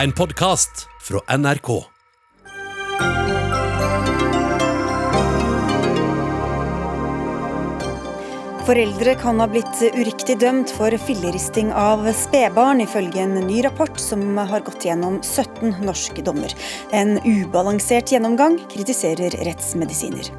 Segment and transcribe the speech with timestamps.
[0.00, 1.68] En podkast fra NRK.
[8.66, 14.22] Foreldre kan ha blitt uriktig dømt for filleristing av spedbarn, ifølge en ny rapport som
[14.38, 16.54] har gått gjennom 17 norske dommer.
[16.94, 20.30] En ubalansert gjennomgang, kritiserer rettsmedisiner.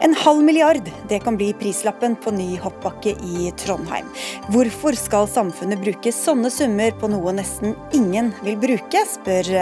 [0.00, 4.08] En halv milliard, det kan bli prislappen på ny hoppbakke i Trondheim.
[4.52, 9.52] Hvorfor skal samfunnet bruke sånne summer på noe nesten ingen vil bruke, spør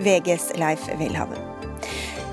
[0.00, 1.52] VGs Leif Welhaven.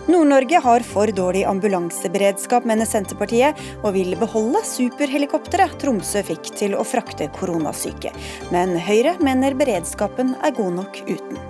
[0.09, 6.87] Nord-Norge har for dårlig ambulanseberedskap, mener Senterpartiet, og vil beholde superhelikopteret Tromsø fikk til å
[6.87, 8.15] frakte koronasyke.
[8.55, 11.48] Men Høyre mener beredskapen er god nok uten.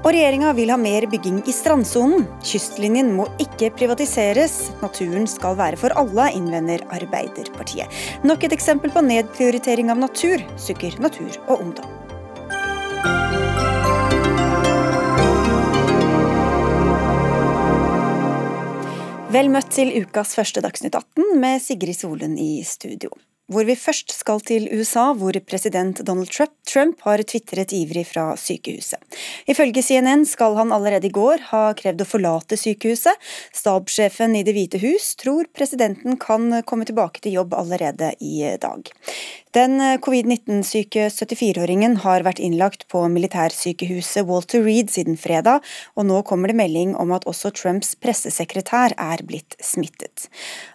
[0.00, 2.26] Og regjeringa vil ha mer bygging i strandsonen.
[2.46, 4.70] Kystlinjen må ikke privatiseres.
[4.80, 7.92] Naturen skal være for alle, innvender Arbeiderpartiet.
[8.24, 11.96] Nok et eksempel på nedprioritering av natur, sukker Natur og Ungdom.
[19.30, 23.14] Vel møtt til ukas første Dagsnytt 18 med Sigrid Solund i studio
[23.50, 26.30] hvor vi først skal til USA, hvor president Donald
[26.70, 29.00] Trump har tvitret ivrig fra sykehuset.
[29.50, 33.18] Ifølge CNN skal han allerede i går ha krevd å forlate sykehuset.
[33.56, 38.92] Stabssjefen i Det hvite hus tror presidenten kan komme tilbake til jobb allerede i dag.
[39.56, 45.66] Den covid-19-syke 74-åringen har vært innlagt på militærsykehuset Walter Reed siden fredag,
[45.98, 50.28] og nå kommer det melding om at også Trumps pressesekretær er blitt smittet.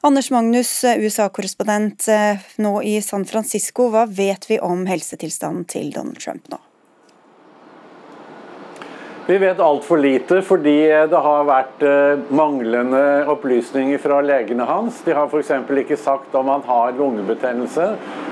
[0.03, 2.09] Anders Magnus, USA-korrespondent
[2.59, 6.64] nå i San Francisco, hva vet vi om helsetilstanden til Donald Trump nå?
[9.27, 11.79] Vi vet altfor lite fordi det har vært
[12.29, 12.99] manglende
[13.33, 14.99] opplysninger fra legene hans.
[15.01, 15.49] De har f.eks.
[15.81, 17.87] ikke sagt om han har lungebetennelse.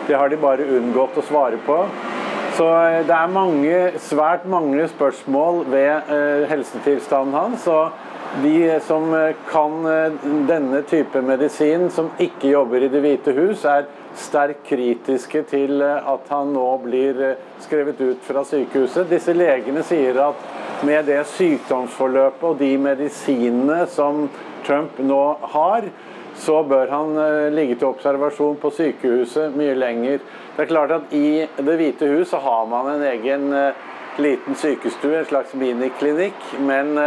[0.05, 1.79] Det har de bare unngått å svare på.
[2.53, 2.67] Så
[3.09, 6.13] det er mange, svært mange spørsmål ved
[6.51, 7.65] helsetilstanden hans.
[7.65, 9.09] og De som
[9.49, 9.81] kan
[10.45, 13.89] denne type medisin, som ikke jobber i Det hvite hus, er
[14.19, 17.19] sterkt kritiske til at han nå blir
[17.63, 19.09] skrevet ut fra sykehuset.
[19.09, 24.27] Disse legene sier at med det sykdomsforløpet og de medisinene som
[24.67, 25.21] Trump nå
[25.55, 25.87] har,
[26.39, 27.17] så bør han
[27.53, 30.23] ligge til observasjon på sykehuset mye lenger.
[30.55, 33.49] Det er klart at I Det hvite hus så har man en egen
[34.21, 36.51] liten sykestue, en slags miniklinikk.
[36.61, 36.97] Men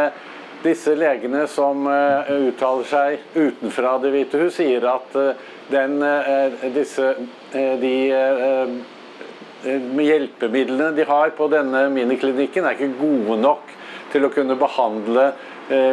[0.67, 5.17] disse legene som uttaler seg utenfra Det hvite hus, sier at
[5.71, 5.99] den,
[6.75, 7.15] disse,
[7.55, 7.95] de
[10.07, 13.73] hjelpemidlene de har på denne miniklinikken, er ikke gode nok
[14.13, 15.31] til å kunne behandle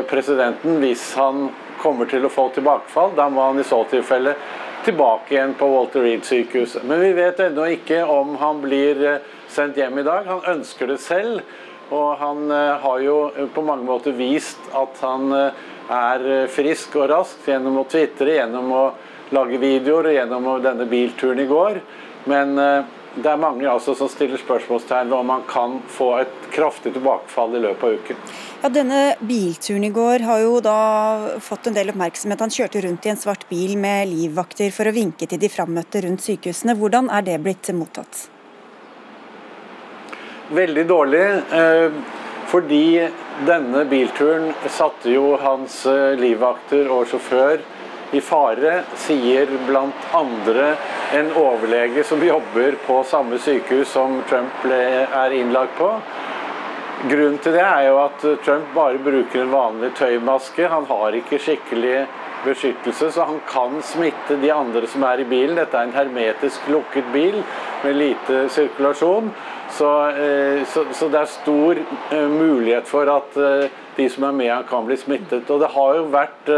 [0.09, 1.47] presidenten hvis han
[1.81, 3.15] kommer til å få tilbakefall.
[3.17, 4.35] Da må han i så tilfelle
[4.85, 6.83] tilbake igjen på Walter Reed-sykehuset.
[6.87, 10.27] Men vi vet ennå ikke om han blir sendt hjem i dag.
[10.27, 11.43] Han ønsker det selv.
[11.93, 13.17] Og han har jo
[13.53, 18.83] på mange måter vist at han er frisk og rask gjennom å tvitre, gjennom å
[19.35, 21.79] lage videoer og gjennom denne bilturen i går.
[22.31, 22.57] Men
[23.13, 27.53] det er mange altså som stiller spørsmålstegn ved om man kan få et kraftig tilbakefall
[27.53, 28.21] i løpet av uken.
[28.63, 30.77] Ja, Denne bilturen i går har jo da
[31.43, 32.41] fått en del oppmerksomhet.
[32.41, 36.01] Han kjørte rundt i en svart bil med livvakter for å vinke til de frammøtte
[36.07, 36.77] rundt sykehusene.
[36.79, 38.25] Hvordan er det blitt mottatt?
[40.53, 41.25] Veldig dårlig.
[42.53, 43.09] Fordi
[43.47, 45.79] denne bilturen satte jo hans
[46.19, 47.63] livvakter og sjåfør
[48.13, 50.21] i fare, sier bl.a.
[51.17, 55.89] en overlege som jobber på samme sykehus som Trump er innlagt på.
[57.09, 60.69] Grunnen til det er jo at Trump bare bruker en vanlig tøymaske.
[60.71, 62.05] Han har ikke skikkelig
[62.45, 65.57] beskyttelse, så han kan smitte de andre som er i bilen.
[65.57, 67.41] Dette er en hermetisk lukket bil
[67.83, 69.33] med lite sirkulasjon.
[69.73, 69.89] Så,
[70.69, 71.79] så, så det er stor
[72.29, 73.37] mulighet for at
[73.97, 75.49] de som er med kan bli smittet.
[75.49, 76.51] Og det har jo vært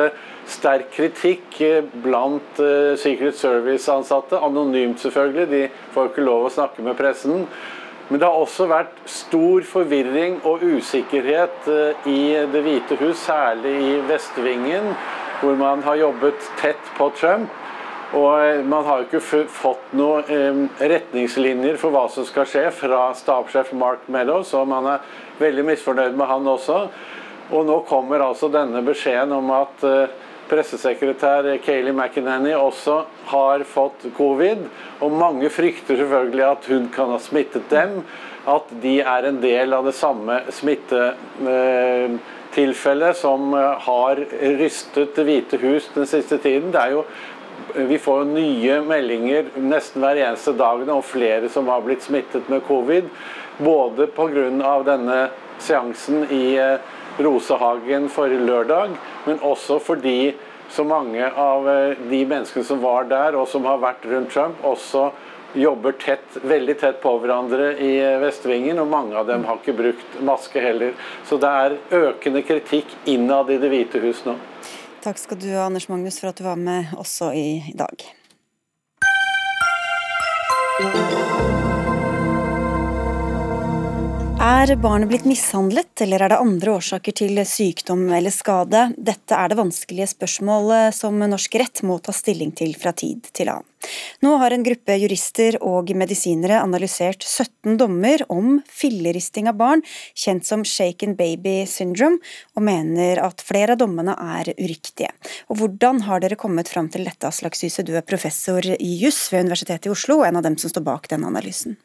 [0.52, 1.56] sterk kritikk
[2.04, 2.60] blant
[3.00, 5.64] Secret Service-ansatte, anonymt selvfølgelig, de
[5.96, 7.46] får ikke lov å snakke med pressen.
[8.10, 11.70] Men det har også vært stor forvirring og usikkerhet
[12.06, 12.20] i
[12.54, 14.92] Det hvite hus, særlig i Vestvingen,
[15.42, 17.50] hvor man har jobbet tett på Trump.
[18.14, 23.74] Og man har jo ikke fått noen retningslinjer for hva som skal skje fra stabssjef
[23.74, 25.10] Mark Meadows, og man er
[25.42, 26.86] veldig misfornøyd med han også.
[27.56, 29.84] Og nå kommer altså denne beskjeden om at
[30.50, 32.96] pressesekretær Kayleigh McEnany også
[33.32, 34.58] har fått covid.
[35.02, 37.92] Og mange frykter selvfølgelig at hun kan ha smittet dem.
[38.46, 43.54] At de er en del av det samme smittetilfellet som
[43.88, 44.16] har
[44.60, 46.72] rystet Det hvite hus den siste tiden.
[46.74, 47.04] Det er jo
[47.74, 52.64] Vi får nye meldinger nesten hver eneste dag om flere som har blitt smittet med
[52.68, 53.10] covid.
[53.58, 54.84] Både pga.
[54.84, 56.80] denne seansen i eh,
[57.18, 60.36] Rosehagen forrige lørdag, men også fordi
[60.70, 64.60] så mange av eh, de menneskene som var der og som har vært rundt Trump,
[64.64, 65.10] også
[65.56, 69.78] jobber tett, veldig tett på hverandre i eh, Vestvingen, og mange av dem har ikke
[69.78, 70.92] brukt maske heller.
[71.26, 74.36] Så det er økende kritikk innad i Det hvite hus nå.
[75.06, 77.94] Takk skal du ha, Anders Magnus, for at du var med også i dag.
[84.36, 88.82] Er barnet blitt mishandlet, eller er det andre årsaker til sykdom eller skade?
[89.00, 93.54] Dette er det vanskelige spørsmålet som norsk rett må ta stilling til fra tid til
[93.54, 93.68] annen.
[94.26, 99.86] Nå har en gruppe jurister og medisinere analysert 17 dommer om filleristing av barn,
[100.18, 102.20] kjent som shaken baby syndrome,
[102.58, 105.14] og mener at flere av dommene er uriktige.
[105.48, 109.30] Og Hvordan har dere kommet fram til dette, Aslak Syse, du er professor i juss
[109.32, 111.80] ved Universitetet i Oslo, og en av dem som står bak denne analysen?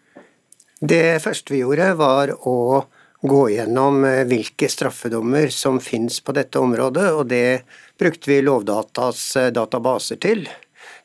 [0.80, 2.86] Det første vi gjorde, var å
[3.20, 7.66] gå gjennom eh, hvilke straffedommer som finnes på dette området, og det
[8.00, 10.46] brukte vi Lovdatas eh, databaser til.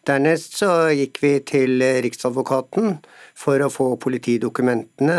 [0.08, 3.02] Dernest så gikk vi til Riksadvokaten
[3.36, 5.18] for å få politidokumentene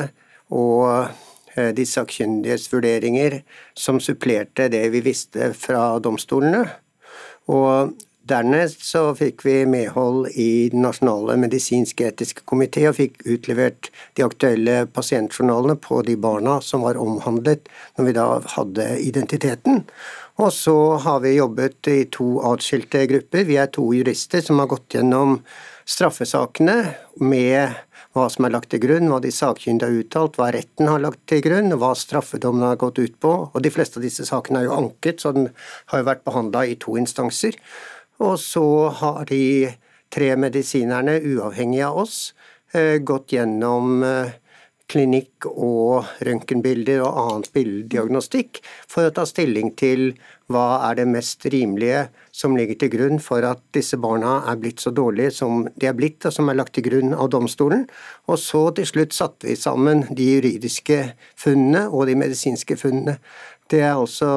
[0.57, 1.13] og
[1.53, 3.43] eh, de sakkyndiges vurderinger
[3.77, 6.65] som supplerte det vi visste fra domstolene.
[7.53, 7.93] Og
[8.27, 14.25] Dernest så fikk vi medhold i Den nasjonale medisinske etiske komité og fikk utlevert de
[14.27, 18.27] aktuelle pasientjournalene på de barna som var omhandlet når vi da
[18.57, 19.85] hadde identiteten.
[20.43, 20.77] Og så
[21.07, 23.47] har vi jobbet i to atskilte grupper.
[23.47, 25.39] Vi er to jurister som har gått gjennom
[25.87, 26.81] straffesakene
[27.23, 27.79] med
[28.17, 31.23] hva som er lagt til grunn, hva de sakkyndige har uttalt, hva retten har lagt
[31.31, 33.35] til grunn, hva straffedommen har gått ut på.
[33.53, 35.53] Og De fleste av disse sakene er jo anket, så den
[35.93, 37.55] har jo vært behandla i to instanser.
[38.23, 38.67] Og så
[39.01, 39.75] har de
[40.13, 42.35] tre medisinerne, uavhengig av oss,
[42.73, 44.35] eh, gått gjennom eh,
[44.87, 50.13] klinikk og røntgenbilder og annet bildediagnostikk for å ta stilling til
[50.53, 52.05] hva er det mest rimelige
[52.35, 55.97] som ligger til grunn for at disse barna er blitt så dårlige som de er
[55.99, 57.87] blitt, og som er lagt til grunn av domstolen.
[58.31, 61.01] Og så til slutt satte vi sammen de juridiske
[61.35, 63.19] funnene og de medisinske funnene.
[63.71, 64.29] Det er også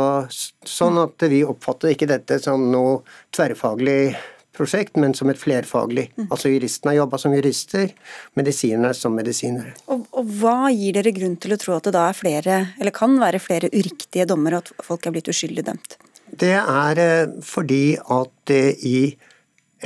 [0.65, 2.99] sånn at vi oppfatter ikke dette som noe
[3.35, 4.17] tverrfaglig
[4.59, 6.09] prosjekt, men som et flerfaglig.
[6.17, 6.27] Mm.
[6.27, 7.93] Altså Juristene har jobba som jurister,
[8.39, 9.73] medisinerne som medisinere.
[9.87, 12.95] Og, og, Hva gir dere grunn til å tro at det da er flere, eller
[12.95, 15.99] kan være flere uriktige dommer, at folk er blitt uskyldig dømt?
[16.29, 18.97] Det er eh, fordi at i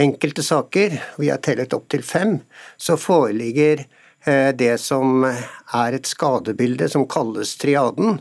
[0.04, 2.40] enkelte saker, vi har tellet opp til fem,
[2.82, 8.18] så foreligger eh, det som er et skadebilde som kalles triaden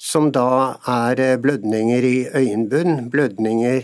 [0.00, 3.82] som da er eh, blødninger i øyenbunn, blødninger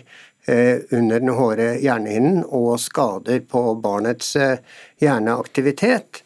[0.49, 4.63] eh, under den hårde hjernehinnen og skader på barnets eh,
[5.03, 6.23] hjerneaktivitet.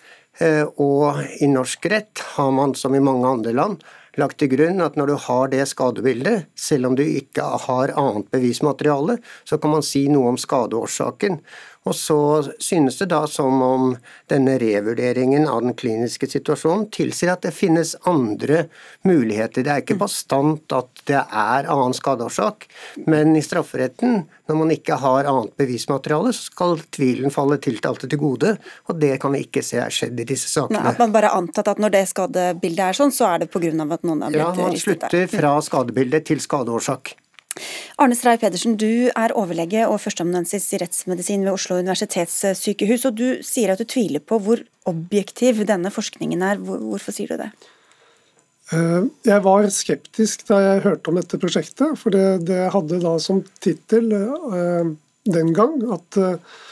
[0.81, 3.83] Og i norsk rett har man, som i mange andre land,
[4.17, 8.31] lagt til grunn at når du har det skadebildet, selv om du ikke har annet
[8.33, 11.43] bevismateriale, så kan man si noe om skadeårsaken.
[11.89, 12.19] Og så
[12.61, 13.85] synes det da som om
[14.29, 18.67] denne revurderingen av den kliniske situasjonen tilsier at det finnes andre
[19.09, 19.65] muligheter.
[19.65, 22.67] Det er ikke bastant at det er annen skadeårsak,
[23.09, 28.21] men i strafferetten, når man ikke har annet bevismateriale, så skal tvilen falle tiltalte til
[28.21, 28.53] gode,
[28.91, 30.83] og det kan vi ikke se er skjedd i disse sakene.
[30.83, 33.51] Nei, at man bare har antatt at når det skadebildet er sånn, så er det
[33.55, 33.73] pga.
[33.73, 34.61] at noen har blitt ristet?
[34.61, 37.17] Ja, man slutter fra skadebildet til skadeårsak.
[38.01, 43.05] Arne Stray Pedersen, du er overlege og førsteamanuensis i rettsmedisin ved Oslo universitetssykehus.
[43.11, 46.63] og Du sier at du tviler på hvor objektiv denne forskningen er.
[46.63, 47.51] Hvorfor sier du det?
[48.71, 51.99] Eh, jeg var skeptisk da jeg hørte om dette prosjektet.
[51.99, 54.95] For det, det hadde da som tittel uh,
[55.27, 56.63] den gang at uh,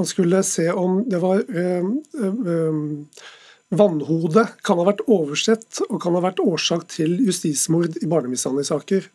[0.00, 2.96] man skulle se om det var uh,
[3.72, 9.06] Vannhode kan ha vært oversett og kan ha vært årsak til justismord i barnemishandlingssaker.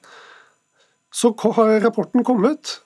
[1.17, 2.77] Så har rapporten kommet.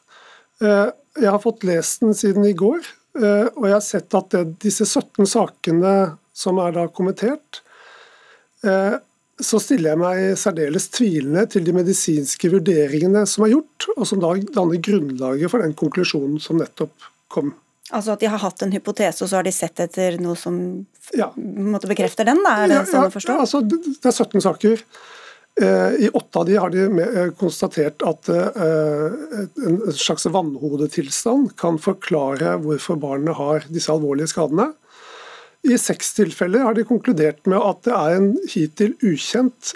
[0.63, 0.88] Eh,
[1.19, 2.79] jeg har fått lest den siden i går,
[3.19, 5.95] eh, og jeg har sett at det, disse 17 sakene
[6.31, 7.59] som er da kommentert,
[8.63, 8.95] eh,
[9.41, 14.21] så stiller jeg meg særdeles tvilende til de medisinske vurderingene som er gjort, og som
[14.21, 17.55] da danner grunnlaget for den konklusjonen som nettopp kom.
[17.91, 20.55] Altså at de har hatt en hypotese, og så har de sett etter noe som
[21.17, 21.33] ja.
[21.35, 22.39] bekrefter den?
[22.45, 22.61] Da?
[22.61, 23.35] Er det ja, sånn å forstå?
[23.35, 24.85] Ja, altså, det er 17 saker.
[25.60, 29.15] Eh, I åtte av de har de eh, konstatert at eh,
[29.67, 34.70] en slags vannhodetilstand kan forklare hvorfor barnet har disse alvorlige skadene.
[35.67, 39.75] I seks tilfeller har de konkludert med at det er en hittil ukjent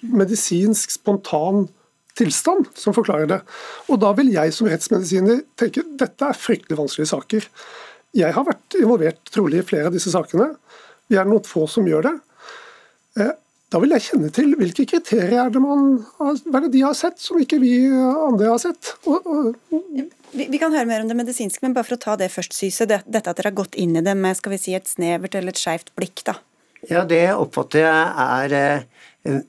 [0.00, 1.66] medisinsk spontan
[2.16, 3.40] tilstand som forklarer det.
[3.92, 7.50] Og da vil jeg som rettsmedisiner tenke dette er fryktelig vanskelige saker.
[8.16, 10.54] Jeg har vært involvert trolig i flere av disse sakene.
[11.10, 12.14] Vi er noen få som gjør det.
[13.74, 16.94] Da vil jeg kjenne til hvilke kriterier er det man har, er det de har
[16.94, 18.92] sett som ikke vi andre har sett.
[19.10, 19.80] Og, og...
[20.30, 22.54] Vi, vi, kan høre mer om det medisinske, men bare for å ta det først,
[22.54, 22.86] Syse.
[22.86, 25.34] Det, dette at dere har gått inn i det med skal vi si, et snevert
[25.34, 26.36] eller et skeivt blikk, da.
[26.86, 28.86] Ja, det oppfatter jeg er eh,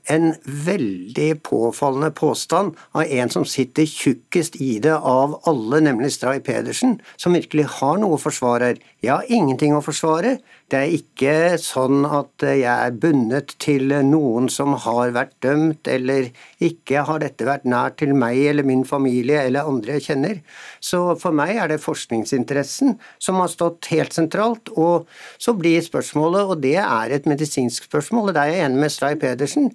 [0.10, 0.30] en
[0.66, 6.98] veldig påfallende påstand av en som sitter tjukkest i det av alle, nemlig Stray Pedersen,
[7.20, 8.76] som virkelig har noe å forsvare.
[9.04, 10.38] Jeg har ingenting å forsvare.
[10.66, 16.32] Det er ikke sånn at jeg er bundet til noen som har vært dømt, eller
[16.58, 20.40] ikke har dette vært nært til meg eller min familie eller andre jeg kjenner.
[20.82, 24.74] Så for meg er det forskningsinteressen som har stått helt sentralt.
[24.74, 25.06] Og
[25.38, 28.96] så blir spørsmålet, og det er et medisinsk spørsmål, og der er jeg enig med
[28.96, 29.70] Stray Pedersen,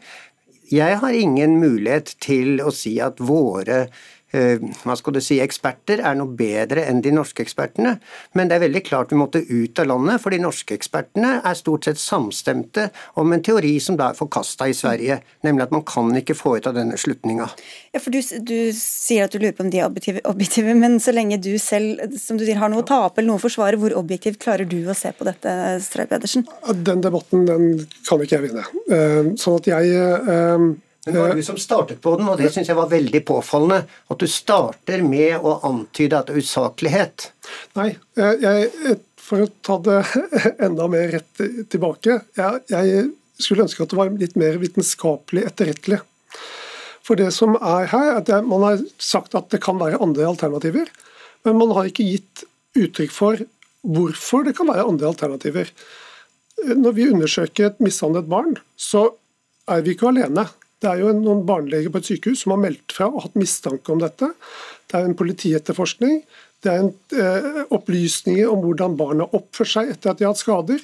[0.71, 3.89] jeg har ingen mulighet til å si at våre
[4.31, 7.97] hva skal du si, eksperter er noe bedre enn de norske ekspertene.
[8.39, 11.59] Men det er veldig klart vi måtte ut av landet, for de norske ekspertene er
[11.59, 12.89] stort sett samstemte
[13.21, 16.57] om en teori som da er forkasta i Sverige, nemlig at man kan ikke få
[16.59, 17.49] ut av denne slutninga.
[17.95, 20.99] Ja, for du, du, sier at du lurer på om de er objektive, objektive, men
[21.03, 23.81] så lenge du selv som du sier, har noe å tape eller noe å forsvare,
[23.81, 26.47] hvor objektivt klarer du å se på dette, Stray Pedersen?
[26.87, 27.67] Den debatten den
[28.07, 28.67] kan ikke jeg vinne.
[28.91, 30.71] Eh, sånn at jeg eh,
[31.05, 33.87] men det var du som startet på den, og det syns jeg var veldig påfallende.
[34.13, 37.31] At du starter med å antyde at det er usaklighet.
[37.79, 40.03] Nei, jeg, for å ta det
[40.67, 41.43] enda mer rett
[41.73, 42.19] tilbake.
[42.37, 43.09] Jeg, jeg
[43.41, 46.03] skulle ønske at det var litt mer vitenskapelig etterrettelig.
[47.07, 50.29] For det som er her, er at Man har sagt at det kan være andre
[50.29, 50.93] alternativer,
[51.49, 52.45] men man har ikke gitt
[52.77, 53.41] uttrykk for
[53.81, 55.73] hvorfor det kan være andre alternativer.
[56.61, 59.15] Når vi undersøker et mishandlet barn, så
[59.71, 60.45] er vi ikke alene.
[60.81, 63.93] Det er jo noen barneleger på et sykehus som har meldt fra og hatt mistanke
[63.93, 64.31] om dette.
[64.89, 66.23] Det er en politietterforskning.
[66.65, 70.45] Det er en, eh, opplysninger om hvordan barna oppfører seg etter at de har hatt
[70.45, 70.81] skader.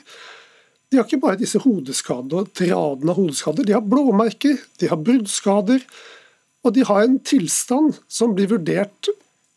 [0.91, 5.00] De har ikke bare disse hodeskadene og tradene av hodeskader, de har blåmerker, de har
[5.00, 5.83] bruddskader.
[6.65, 9.11] Og de har en tilstand som blir vurdert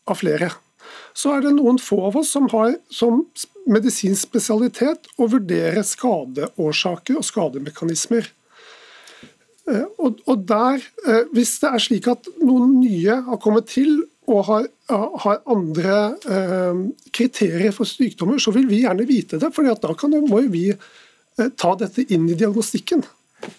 [0.06, 0.50] av flere.
[1.14, 3.24] Så er det noen få av oss som har som
[3.70, 8.30] medisinsk spesialitet å vurdere skadeårsaker og skademekanismer.
[9.70, 14.02] Eh, og, og der, eh, Hvis det er slik at noen nye har kommet til
[14.30, 14.66] og har,
[15.24, 15.94] har andre
[16.30, 16.82] eh,
[17.14, 19.50] kriterier for sykdommer, så vil vi gjerne vite det.
[19.54, 20.68] for da kan, må vi
[21.56, 23.02] ta dette inn i diagnostikken.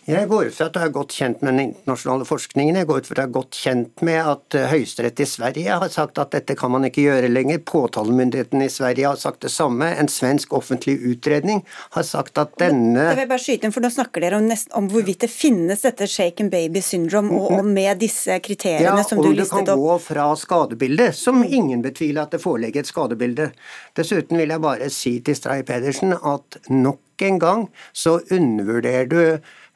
[0.06, 2.78] Jeg går ut fra at du er godt kjent med den internasjonale forskningen.
[2.82, 5.78] Jeg går ut fra at du er godt kjent med at eh, Høyesterett i Sverige
[5.84, 7.62] har sagt at dette kan man ikke gjøre lenger.
[7.66, 9.88] Påtalemyndigheten i Sverige har sagt det samme.
[10.02, 11.64] En svensk offentlig utredning
[11.96, 14.50] har sagt at denne Det vil jeg bare skyte inn, for Nå snakker dere om,
[14.50, 19.08] nesten, om hvorvidt det finnes dette shaken baby syndrome, og, og med disse kriteriene ja,
[19.08, 19.70] som du listet opp.
[19.70, 23.52] Ja, og du kan gå fra skadebildet, som ingen betviler at det foreligger et skadebilde.
[23.98, 29.22] Dessuten vil jeg bare si til Stray Pedersen at nok en gang så undervurderer du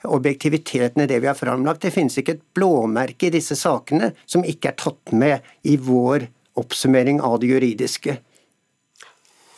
[0.04, 1.82] objektiviteten i det vi har framlagt.
[1.82, 6.28] Det finnes ikke et blåmerke i disse sakene som ikke er tatt med i vår
[6.60, 8.18] oppsummering av det juridiske.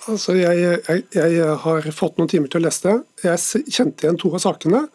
[0.08, 3.26] Altså, jeg, jeg, jeg, har fått noen timer til å lese det.
[3.26, 4.86] Jeg kjente igjen to av sakene.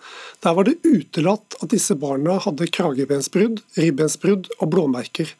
[0.45, 5.35] Der var det utelatt at disse barna hadde kragebensbrudd, ribbensbrudd og blåmerker.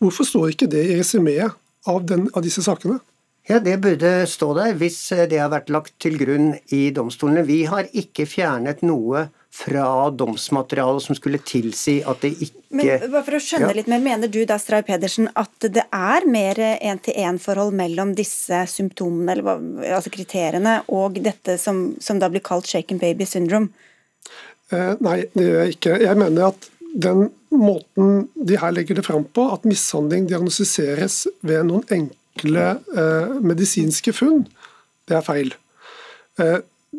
[0.00, 1.58] Hvorfor står ikke det i resumeet
[1.90, 3.02] av, av disse sakene?
[3.48, 4.96] Ja, Det burde stå der hvis
[5.28, 7.46] det har vært lagt til grunn i domstolene.
[7.48, 13.24] Vi har ikke fjernet noe fra domsmaterialet som skulle tilsi at det ikke Men bare
[13.26, 13.76] for å skjønne ja.
[13.78, 19.34] litt mer, Mener du da, Stray Pedersen, at det er mer én-til-én-forhold mellom disse symptomene,
[19.34, 23.72] eller altså kriteriene, og dette som, som da blir kalt shaken baby syndrome?
[24.68, 25.96] Eh, nei, det gjør jeg ikke.
[26.04, 26.68] Jeg mener at
[27.08, 33.36] den måten de her legger det fram på, at mishandling diagnostiseres ved noen enkle eh,
[33.40, 34.44] medisinske funn,
[35.08, 35.54] det er feil.
[36.38, 36.58] Eh,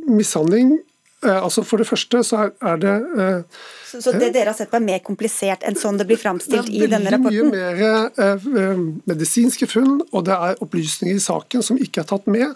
[0.10, 0.80] mishandling
[1.28, 4.80] altså For det første så er, det eh, så, så, det dere har sett på
[4.80, 7.52] er mer komplisert enn sånn det blir framstilt i denne rapporten?
[7.52, 12.06] Det er mye mer eh, medisinske funn, og det er opplysninger i saken som ikke
[12.06, 12.56] er tatt med.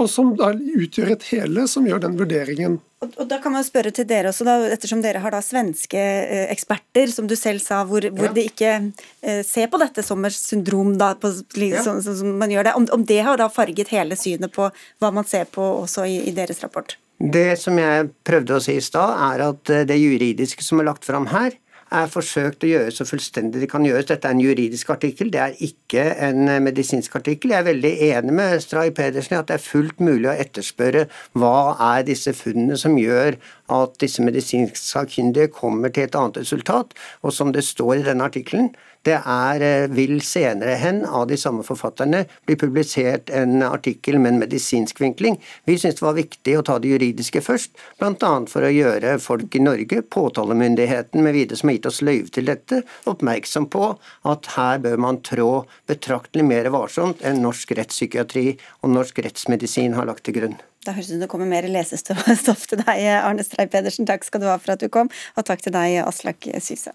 [0.00, 2.78] Og som da utgjør et hele som gjør den vurderingen.
[3.04, 6.00] Og, og da kan man spørre til dere også, da, ettersom dere har da svenske
[6.00, 8.32] eh, eksperter, som du selv sa, hvor, hvor ja.
[8.38, 11.84] de ikke eh, ser på dette som et syndrom, da, på, ja.
[11.84, 12.74] sånn, som man gjør det.
[12.78, 16.22] Om, om, det har da farget hele synet på hva man ser på også i,
[16.30, 16.96] i deres rapport?
[17.22, 20.88] Det som jeg prøvde å si i stad, er at eh, det juridiske som er
[20.88, 21.54] lagt fram her,
[21.92, 24.08] er forsøkt å gjøre så fullstendig det kan gjøres.
[24.08, 27.52] Dette er en juridisk artikkel, det er ikke en medisinsk artikkel.
[27.52, 31.04] Jeg er veldig enig med Stray Pedersen i at det er fullt mulig å etterspørre
[31.38, 33.36] hva er disse funnene som gjør
[33.76, 36.96] at disse medisinsk sakkyndige kommer til et annet resultat.
[37.22, 38.72] Og som det står i denne artikkelen,
[39.06, 44.34] det er, eh, vil senere hen av de samme forfatterne bli publisert en artikkel med
[44.34, 45.40] en medisinsk vinkling.
[45.66, 48.32] Vi syns det var viktig å ta det juridiske først, bl.a.
[48.46, 52.46] for å gjøre folk i Norge, påtalemyndigheten med videre som har gitt oss løyve til
[52.50, 58.94] dette, oppmerksom på at her bør man trå betraktelig mer varsomt enn norsk rettspsykiatri og
[58.94, 60.60] norsk rettsmedisin har lagt til grunn.
[60.82, 64.06] Da høres det ut som det kommer mer lesestoff til deg, Arne Strei Pedersen.
[64.06, 66.94] Takk skal du ha for at du kom, og takk til deg, Aslak Syse.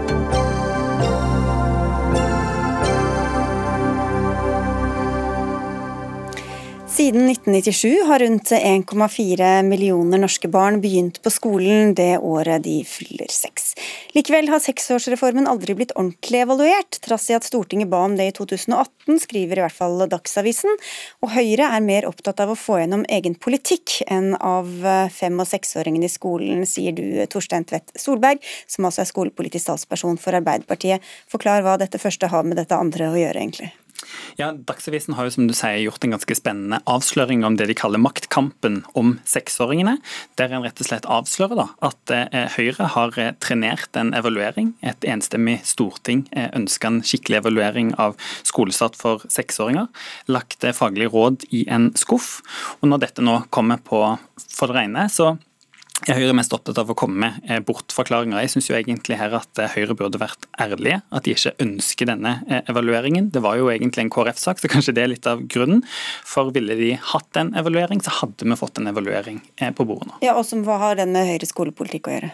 [6.91, 13.31] Siden 1997 har rundt 1,4 millioner norske barn begynt på skolen det året de fyller
[13.31, 13.69] seks.
[14.11, 18.33] Likevel har seksårsreformen aldri blitt ordentlig evaluert, trass i at Stortinget ba om det i
[18.35, 20.75] 2018, skriver i hvert fall Dagsavisen.
[21.23, 24.67] Og Høyre er mer opptatt av å få gjennom egen politikk enn av
[25.15, 30.19] fem- og seksåringene i skolen, sier du Torstein Tvedt Solberg, som altså er skolepolitisk talsperson
[30.19, 30.99] for Arbeiderpartiet.
[31.31, 33.71] Forklar hva dette første har med dette andre å gjøre, egentlig.
[34.39, 37.75] Ja, Dagsavisen har jo som du sier gjort en ganske spennende avsløring om det de
[37.77, 39.97] kaller maktkampen om seksåringene.
[40.39, 44.73] Der en rett og slett avslører da, at eh, Høyre har eh, trenert en evaluering.
[44.85, 48.17] Et enstemmig storting eh, en skikkelig evaluering av
[48.47, 49.89] skolestart for seksåringer.
[50.31, 52.39] Lagt eh, faglig råd i en skuff.
[52.81, 54.03] Og når dette nå kommer på
[54.51, 55.35] for det rene, så
[56.09, 58.39] er Høyre mest opptatt av å komme med eh, bortforklaringer.
[58.41, 62.37] Jeg syns egentlig her at eh, Høyre burde vært ærlige, at de ikke ønsker denne
[62.47, 63.29] eh, evalueringen.
[63.33, 65.83] Det var jo egentlig en KrF-sak, så kanskje det er litt av grunnen.
[66.27, 69.41] For ville de hatt en evaluering, så hadde vi fått en evaluering
[69.77, 70.21] på bordet nå.
[70.25, 72.33] Ja, og som Hva har den med Høyres skolepolitikk å gjøre?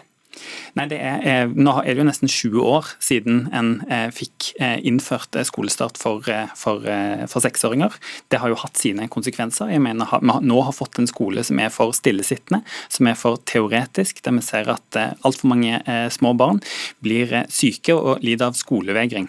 [0.78, 4.76] Nei, er, eh, Nå er det jo nesten 20 år siden en eh, fikk eh,
[4.86, 6.26] innført skolestart for,
[6.58, 6.86] for,
[7.26, 7.96] for, seksåringer.
[8.30, 9.72] Det har jo hatt sine konsekvenser.
[9.72, 13.40] Jeg mener Vi nå har fått en skole som er for stillesittende, som er for
[13.48, 15.80] teoretisk, der vi ser at altfor mange
[16.14, 16.62] små barn
[17.02, 19.28] blir syke og lider av skolevegring.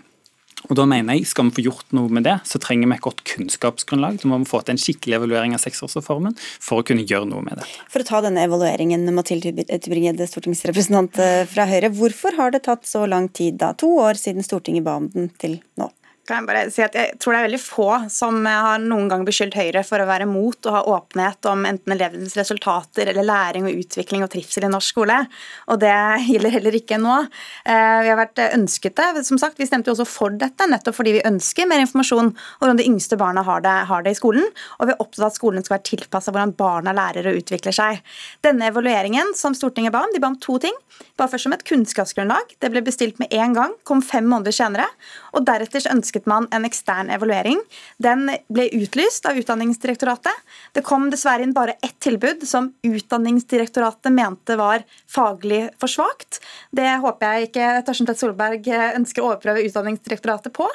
[0.67, 3.05] Og da mener jeg, Skal vi få gjort noe med det, så trenger vi et
[3.05, 4.19] godt kunnskapsgrunnlag.
[4.21, 7.45] Så må vi få til en skikkelig evaluering av seksårsreformen for å kunne gjøre noe
[7.45, 7.67] med det.
[7.91, 11.93] For å ta denne evalueringen, Mathilde Tybring-Gjedde, stortingsrepresentant eh, fra Høyre.
[11.95, 13.71] Hvorfor har det tatt så lang tid, da?
[13.79, 15.89] To år siden Stortinget ba om den til nå?
[16.29, 19.25] Kan jeg bare si at jeg tror det er veldig få som har noen gang
[19.25, 23.65] beskyldt Høyre for å være mot å ha åpenhet om enten elevenes resultater eller læring
[23.65, 25.17] og utvikling og trivsel i norsk skole.
[25.73, 25.95] Og det
[26.29, 27.15] gjelder heller ikke nå.
[27.65, 29.25] Eh, vi har vært ønsket det.
[29.27, 32.77] Som sagt, Vi stemte jo også for dette, nettopp fordi vi ønsker mer informasjon om
[32.77, 34.45] de yngste barna har det, har det i skolen.
[34.79, 37.75] Og vi er opptatt av at skolen skal være tilpassa hvordan barna lærer og utvikler
[37.75, 38.03] seg.
[38.45, 40.75] Denne evalueringen som Stortinget ba om, de ba om to ting.
[41.19, 42.55] Bare først som et kunnskapsgrunnlag.
[42.61, 44.87] Det ble bestilt med en gang, kom fem måneder senere.
[45.33, 47.59] Og deretter ønsket ønsket man en ekstern evaluering.
[47.97, 50.33] Den ble utlyst av Utdanningsdirektoratet.
[50.73, 56.41] Det kom dessverre inn bare ett tilbud som Utdanningsdirektoratet mente var faglig for svakt.
[56.71, 60.67] Det håper jeg ikke Torsten Tvedt Solberg ønsker å overprøve Utdanningsdirektoratet på.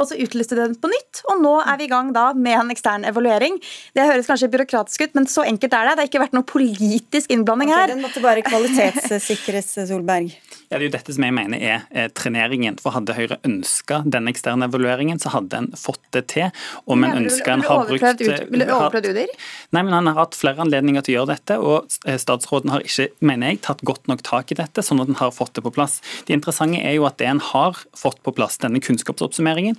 [0.00, 2.72] Og så utlyste den på nytt, og nå er vi i gang da med en
[2.72, 3.58] ekstern evaluering.
[3.96, 5.96] Det høres kanskje byråkratisk ut, men så enkelt er det.
[5.98, 7.84] Det har ikke vært noe politisk innblanding her.
[7.84, 10.32] Okay, den måtte bare kvalitetssikres, Solberg.
[10.70, 12.78] Ja, Det er jo dette som jeg mener er eh, treneringen.
[12.80, 16.48] For Hadde Høyre ønska den eksterne evalueringen, så hadde en fått det til.
[16.86, 19.34] Om en ønska en har brukt Vil du overprøvd UDIR?
[19.74, 22.86] Nei, men Han har hatt flere anledninger til å gjøre dette, og eh, statsråden har
[22.86, 25.66] ikke mener jeg, tatt godt nok tak i dette, sånn at en har fått det
[25.66, 25.98] på plass.
[26.28, 29.78] Det interessante er jo at det en har fått på plass, denne kunnskapsoppsummeringen,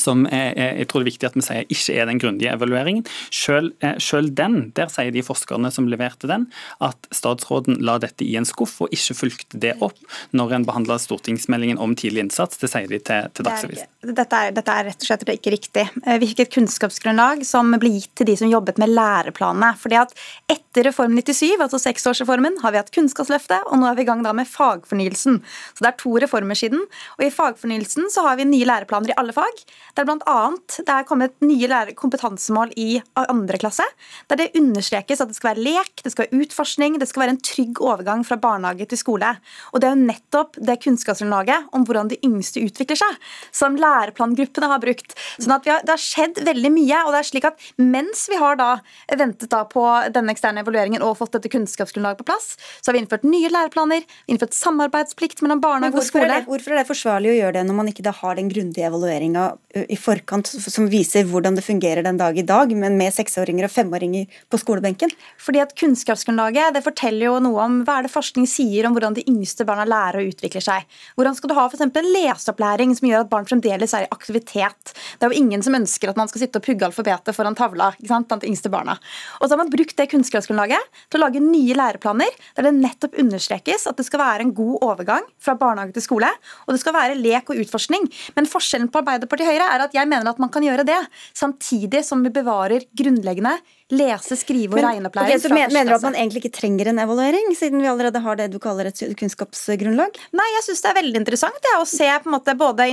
[0.00, 3.06] som jeg tror det er viktig at vi sier ikke er den grundige evalueringen.
[3.30, 6.48] Selv, eh, selv, den, der sier de forskerne som leverte den,
[6.82, 9.98] at statsråden la dette i en skuff og ikke fulgte det opp
[10.32, 12.58] når en behandla stortingsmeldingen om tidlig innsats.
[12.60, 13.90] Det sier de til, til Dagsavisen.
[14.02, 15.86] Dette er, dette er, rett og slett ikke riktig.
[16.02, 19.72] Hvilket vi fikk et kunnskapsgrunnlag som ble gitt til de som jobbet med læreplanene.
[19.80, 20.14] Fordi at
[20.50, 24.24] Etter Reform 97, altså seksårsreformen, har vi hatt Kunnskapsløftet, og nå er vi i gang
[24.24, 25.40] da med fagfornyelsen.
[25.76, 26.80] Så Det er to reformer siden.
[27.18, 29.64] og I fagfornyelsen så har vi nye læreplaner i alle fag.
[29.98, 30.36] Der bl.a.
[30.78, 33.84] det er kommet nye kompetansemål i andre klasse.
[34.30, 37.34] Der det understrekes at det skal være lek, det skal være utforskning, det skal være
[37.36, 39.34] en trygg overgang fra barnehage til skole.
[39.72, 43.18] Og Det er jo nettopp det kunnskapsgrunnlaget om hvordan de yngste utvikler seg,
[43.52, 45.16] som læreplangruppene har brukt.
[45.38, 46.98] Sånn at har, Det har skjedd veldig mye.
[47.04, 48.80] og det er slik at Mens vi har da
[49.16, 53.02] ventet da på denne eksterne evalueringen og fått dette kunnskapsgrunnlaget på plass, så har vi
[53.04, 56.28] innført nye læreplaner, innført samarbeidsplikt mellom barnehage og skole.
[56.28, 58.48] Er det, hvorfor er det forsvarlig å gjøre det når man ikke da har den
[58.52, 59.52] grundige evalueringa
[59.88, 63.72] i forkant som viser hvordan det fungerer den dag i dag, men med seksåringer og
[63.72, 65.12] femåringer på skolebenken?
[65.40, 69.16] Fordi at Kunnskapsgrunnlaget det forteller jo noe om hva er det forskning sier om hvordan
[69.18, 70.86] de yngste barna lærer og utvikler seg.
[71.16, 71.84] Hvordan skal du ha f.eks.
[71.86, 74.94] en leseopplæring som gjør at barn fremdeles er i aktivitet?
[75.18, 77.92] Det er jo ingen som ønsker at man skal sitte og pugge alfabetet foran tavla
[77.96, 78.98] ikke sant, blant de yngste barna.
[79.40, 83.18] Og så har man brukt det kunnskapsgrunnlaget til å lage nye læreplaner der det nettopp
[83.22, 86.30] understrekes at det skal være en god overgang fra barnehage til skole,
[86.66, 88.08] og det skal være lek og utforskning.
[88.36, 91.00] Men forskjellen på Arbeiderpartiet og Høyre er at jeg mener at man kan gjøre det
[91.34, 93.56] samtidig som vi bevarer grunnleggende
[93.90, 95.36] lese-, skrive- og regneopplæring.
[95.36, 98.38] Okay, så mener du at man egentlig ikke trenger en evaluering, siden vi allerede har
[98.38, 100.18] det du kaller et kunnskapsgrunnlag?
[100.36, 102.88] Nei, jeg syns det er veldig interessant det, å se på en måte både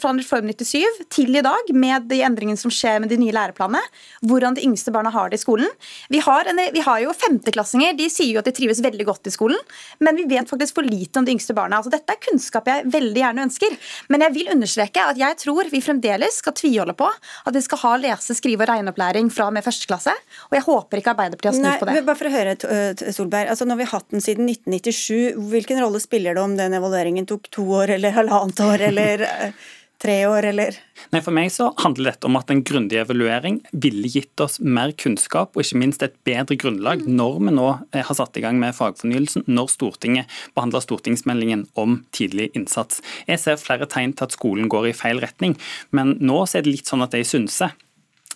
[0.00, 3.82] fra Reform 97 til i dag, med de endringene som skjer med de nye læreplanene,
[4.26, 5.70] hvordan de yngste barna har det i skolen.
[6.12, 9.30] Vi har, en, vi har jo femteklassinger, de sier jo at de trives veldig godt
[9.30, 9.60] i skolen,
[10.00, 11.80] men vi vet faktisk for lite om de yngste barna.
[11.80, 13.76] Altså, dette er kunnskap jeg veldig gjerne ønsker.
[14.12, 17.82] Men jeg vil understreke at jeg tror vi fremdeles skal tviholde på at vi skal
[17.84, 20.15] ha lese-, skrive- og regneopplæring fra og med første klasse.
[20.46, 22.02] Og jeg håper ikke Arbeiderpartiet har snudd på det.
[22.06, 22.56] Bare for å høre,
[23.14, 23.50] Solberg.
[23.54, 27.26] altså Når vi har hatt den siden 1997, hvilken rolle spiller det om den evalueringen
[27.28, 29.26] tok to år eller halvannet år eller
[30.02, 30.76] tre år, eller?
[31.12, 34.92] Nei, For meg så handler dette om at en grundig evaluering ville gitt oss mer
[34.98, 38.76] kunnskap, og ikke minst et bedre grunnlag når vi nå har satt i gang med
[38.76, 43.02] fagfornyelsen, når Stortinget behandler stortingsmeldingen om tidlig innsats.
[43.30, 45.56] Jeg ser flere tegn til at skolen går i feil retning,
[45.96, 47.74] men nå er det litt sånn at jeg synser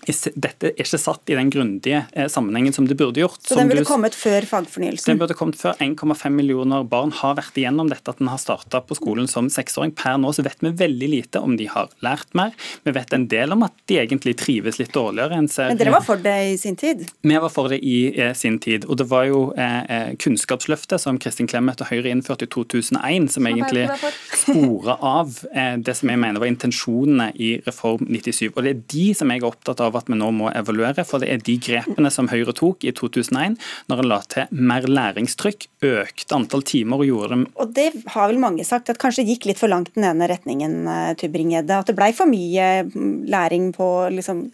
[0.06, 3.40] dette er ikke satt i den grundige eh, sammenhengen som det burde gjort.
[3.44, 5.12] Så den burde kommet før fagfornyelsen?
[5.12, 5.76] Den burde kommet før.
[5.80, 9.92] 1,5 millioner barn har vært igjennom dette at den har starta på skolen som seksåring.
[9.96, 12.54] Per nå så vet vi veldig lite om de har lært mer.
[12.86, 15.36] Vi vet en del om at de egentlig trives litt dårligere.
[15.36, 15.70] enn ser...
[15.72, 17.04] Men dere var for det i sin tid?
[17.20, 18.88] Vi var for det i eh, sin tid.
[18.88, 23.30] Og det var jo eh, eh Kunnskapsløftet som Kristin Clemet og Høyre innførte i 2001,
[23.34, 23.86] som egentlig
[24.42, 28.50] spora av eh, det som jeg mener var intensjonene i Reform 97.
[28.54, 31.04] Og det er de som jeg er opptatt av av at vi nå må evaluere.
[31.06, 33.58] For det er de grepene som Høyre tok i 2001,
[33.90, 38.30] når en la til mer læringstrykk, økte antall timer og gjorde dem Og det har
[38.30, 41.80] vel mange sagt, at kanskje gikk litt for langt den ene retningen, eh, Tybring-Gjedde.
[41.80, 44.46] At det blei for mye mm, læring på liksom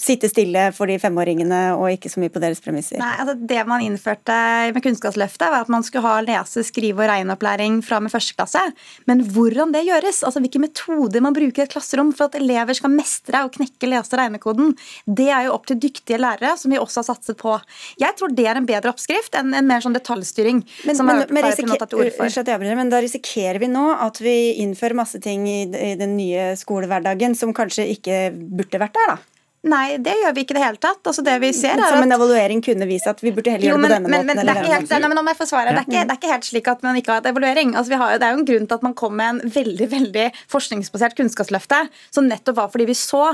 [0.00, 2.98] sitte stille for de femåringene, og ikke så mye på deres premisser.
[3.00, 4.36] Nei, altså Det man innførte
[4.74, 8.62] med Kunnskapsløftet, var at man skulle ha lese-, skrive- og regneopplæring fra med første klasse.
[9.06, 12.76] Men hvordan det gjøres, altså hvilke metoder man bruker i et klasserom for at elever
[12.76, 14.72] skal mestre og knekke lese- og regnekoden, koden.
[15.06, 17.56] Det er jo opp til dyktige lærere, som vi også har satset på.
[18.02, 20.62] Jeg tror det er en bedre oppskrift enn en mer sånn detaljstyring.
[20.88, 25.62] Men, men, men, risikerer, men, da risikerer vi nå at vi innfører masse ting i,
[25.66, 29.35] i den nye skolehverdagen som kanskje ikke burde vært der, da?
[29.66, 31.00] Nei, det gjør vi ikke i det hele tatt.
[31.10, 33.80] Altså, det vi ser er Som en evaluering kunne vise at vi burde heller gjøre
[33.80, 34.28] det på denne men, måten?
[34.28, 36.20] Men, det, er helt, nei, men om jeg får svare, det, er ikke, det er
[36.20, 37.72] ikke helt slik at man ikke har hatt evaluering.
[37.78, 40.26] Altså, har, det er jo en grunn til at man kom med en veldig veldig
[40.52, 41.80] forskningsbasert kunnskapsløfte,
[42.14, 43.24] som nettopp var fordi vi så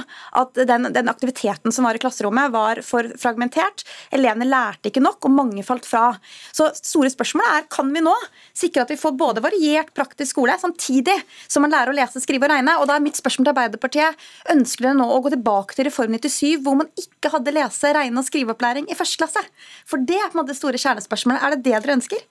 [0.40, 3.84] at den, den, aktiviteten som var i klasserommet, var for fragmentert.
[4.14, 6.14] Elevene lærte ikke nok, og mange falt fra.
[6.56, 8.14] Så store spørsmålet er kan vi nå
[8.56, 12.48] sikre at vi får både variert praktisk skole, samtidig som man lærer å lese, skrive
[12.48, 12.78] og regne.
[12.80, 16.21] Og da er mitt spørsmål til Arbeiderpartiet, ønsker dere nå å gå tilbake til reformen
[16.30, 19.42] 97 hvor man ikke hadde lese-, regne- og skriveopplæring i første klasse?
[19.88, 21.42] For det er på en måte det store kjernespørsmålet.
[21.42, 22.22] Er det det dere ønsker?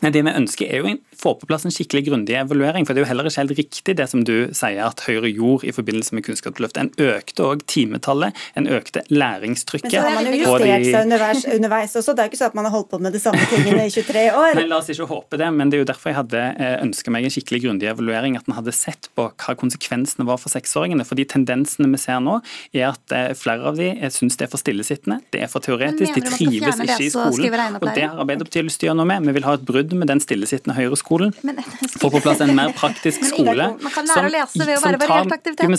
[0.00, 2.86] Nei, Det vi ønsker er jo å få på plass en skikkelig grundig evaluering.
[2.86, 5.68] for Det er jo heller ikke helt riktig det som du sier at Høyre gjorde
[5.68, 6.80] i forbindelse med Kunnskapsløftet.
[6.80, 9.92] En økte òg timetallet, en økte læringstrykket.
[9.92, 12.14] Men så har man jo justert seg underveis, underveis, også.
[12.16, 13.92] Det er jo ikke sånn at man har holdt på med de samme tingene i
[13.92, 14.54] 23 år.
[14.56, 17.12] Nei, La oss ikke håpe det, men det er jo derfor jeg hadde eh, ønska
[17.12, 18.38] meg en skikkelig grundig evaluering.
[18.40, 21.04] At en hadde sett på hva konsekvensene var for seksåringene.
[21.04, 22.38] For de tendensene vi ser nå,
[22.72, 26.16] er at eh, flere av de syns det er for stillesittende, det er for teoretisk,
[26.16, 27.76] de trives ikke i skolen.
[27.80, 29.28] Og det har Arbeiderpartiet lyst til å gjøre noe med.
[29.28, 31.32] Vi vil ha et brudd brudd med den stillesittende høyreskolen.
[32.00, 33.70] Få på plass en mer praktisk skole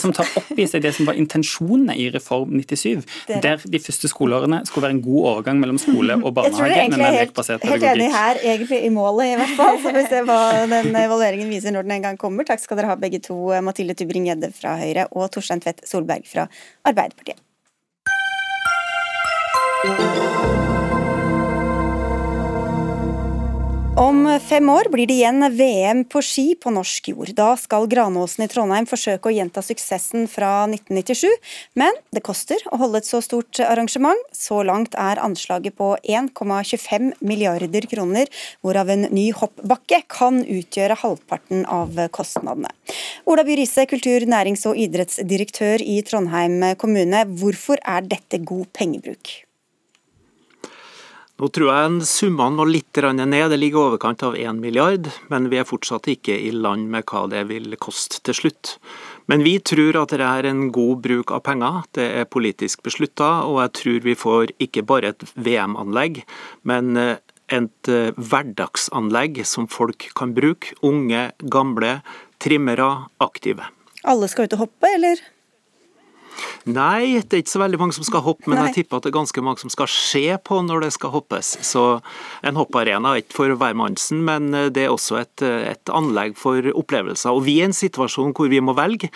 [0.01, 3.03] som tar opp i seg det som var intensjonene i Reform 97,
[3.43, 6.51] der de første skoleårene skulle være en god overgang mellom skole og barnehage.
[6.51, 7.37] Jeg tror jeg egentlig er helt,
[7.69, 9.79] helt enig her, egentlig i målet i hvert fall.
[9.83, 10.39] Så vi ser hva
[10.71, 12.47] den evalueringen viser når den en gang kommer.
[12.47, 16.49] Takk skal dere ha begge to, Mathilde Tybring-Gjedde fra Høyre og Torstein Tvedt Solberg fra
[16.87, 17.39] Arbeiderpartiet.
[24.01, 27.29] Om fem år blir det igjen VM på ski på norsk jord.
[27.37, 31.27] Da skal Granåsen i Trondheim forsøke å gjenta suksessen fra 1997,
[31.77, 34.23] men det koster å holde et så stort arrangement.
[34.33, 38.31] Så langt er anslaget på 1,25 milliarder kroner,
[38.65, 42.73] hvorav en ny hoppbakke kan utgjøre halvparten av kostnadene.
[43.29, 47.27] Ola By Riise, kultur-, nærings- og idrettsdirektør i Trondheim kommune.
[47.37, 49.43] Hvorfor er dette god pengebruk?
[51.41, 55.47] Nå tror jeg summene må litt ned, det ligger i overkant av 1 milliard, men
[55.49, 58.75] vi er fortsatt ikke i land med hva det vil koste til slutt.
[59.25, 61.81] Men vi tror at det er en god bruk av penger.
[61.97, 66.21] Det er politisk beslutta, og jeg tror vi får ikke bare et VM-anlegg,
[66.61, 67.17] men eh,
[67.49, 70.77] et eh, hverdagsanlegg som folk kan bruke.
[70.85, 72.03] Unge, gamle,
[72.37, 73.65] trimmere, aktive.
[74.05, 75.25] Alle skal ut og hoppe, eller?
[76.69, 78.69] Nei, det er ikke så veldig mange som skal hoppe, men Nei.
[78.69, 81.53] jeg tipper at det er ganske mange som skal se på når det skal hoppes.
[81.65, 81.85] Så
[82.45, 87.33] en hopparena er ikke for hvermannsen, men det er også et, et anlegg for opplevelser.
[87.33, 89.11] Og vi er i en situasjon hvor vi må velge.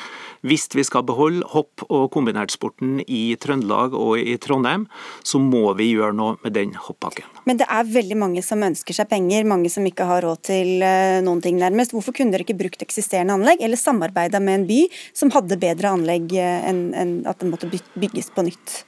[0.46, 4.86] Hvis vi skal beholde hopp- og kombinertsporten i Trøndelag og i Trondheim,
[5.26, 7.28] så må vi gjøre noe med den hoppbakken.
[7.46, 10.86] Men det er veldig mange som ønsker seg penger, mange som ikke har råd til
[10.86, 11.94] eh, noen ting nærmest.
[11.96, 14.80] Hvorfor kunne dere ikke brukt eksisterende anlegg, eller samarbeida med en by
[15.14, 18.82] som hadde bedre anlegg eh, enn enn at det måtte bygges på nytt?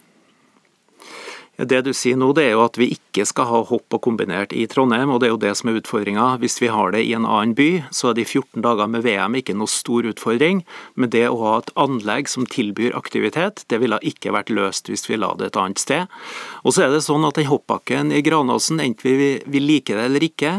[1.57, 4.51] Det du sier nå, det er jo at vi ikke skal ha hopp og kombinert
[4.53, 6.25] i Trondheim, og det er jo det som er utfordringa.
[6.37, 9.39] Hvis vi har det i en annen by, så er de 14 dager med VM
[9.39, 10.61] ikke noe stor utfordring.
[10.93, 15.07] Men det å ha et anlegg som tilbyr aktivitet, det ville ikke vært løst hvis
[15.09, 16.13] vi la det et annet sted.
[16.61, 20.05] Og så er det sånn at den hoppbakken i Granåsen, enten vi, vi liker det
[20.11, 20.53] eller ikke,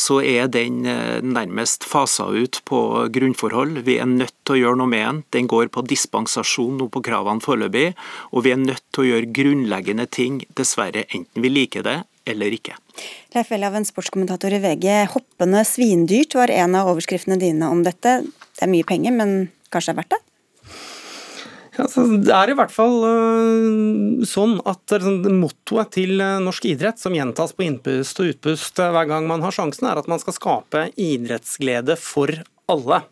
[0.00, 2.80] så er den eh, nærmest fasa ut på
[3.12, 3.82] grunnforhold.
[3.84, 5.22] Vi er nødt til å gjøre noe med den.
[5.36, 7.92] Den går på dispensasjon nå på kravene foreløpig,
[8.32, 11.98] og vi er nødt til å gjøre grunnleggende ting, dessverre, enten vi liker det
[12.28, 12.76] eller ikke.
[13.34, 14.88] Leif Welhaven, sportskommentator i VG.
[15.14, 18.20] Hoppende svindyrt var en av overskriftene dine om dette.
[18.26, 19.36] Det er mye penger, men
[19.72, 20.24] kanskje det er verdt det?
[21.78, 26.98] Altså, det er i hvert fall øh, sånn at sånn, mottoet til øh, norsk idrett,
[26.98, 30.18] som gjentas på innpust og utpust øh, hver gang man har sjansen, er at man
[30.18, 32.34] skal skape idrettsglede for
[32.68, 33.04] alle.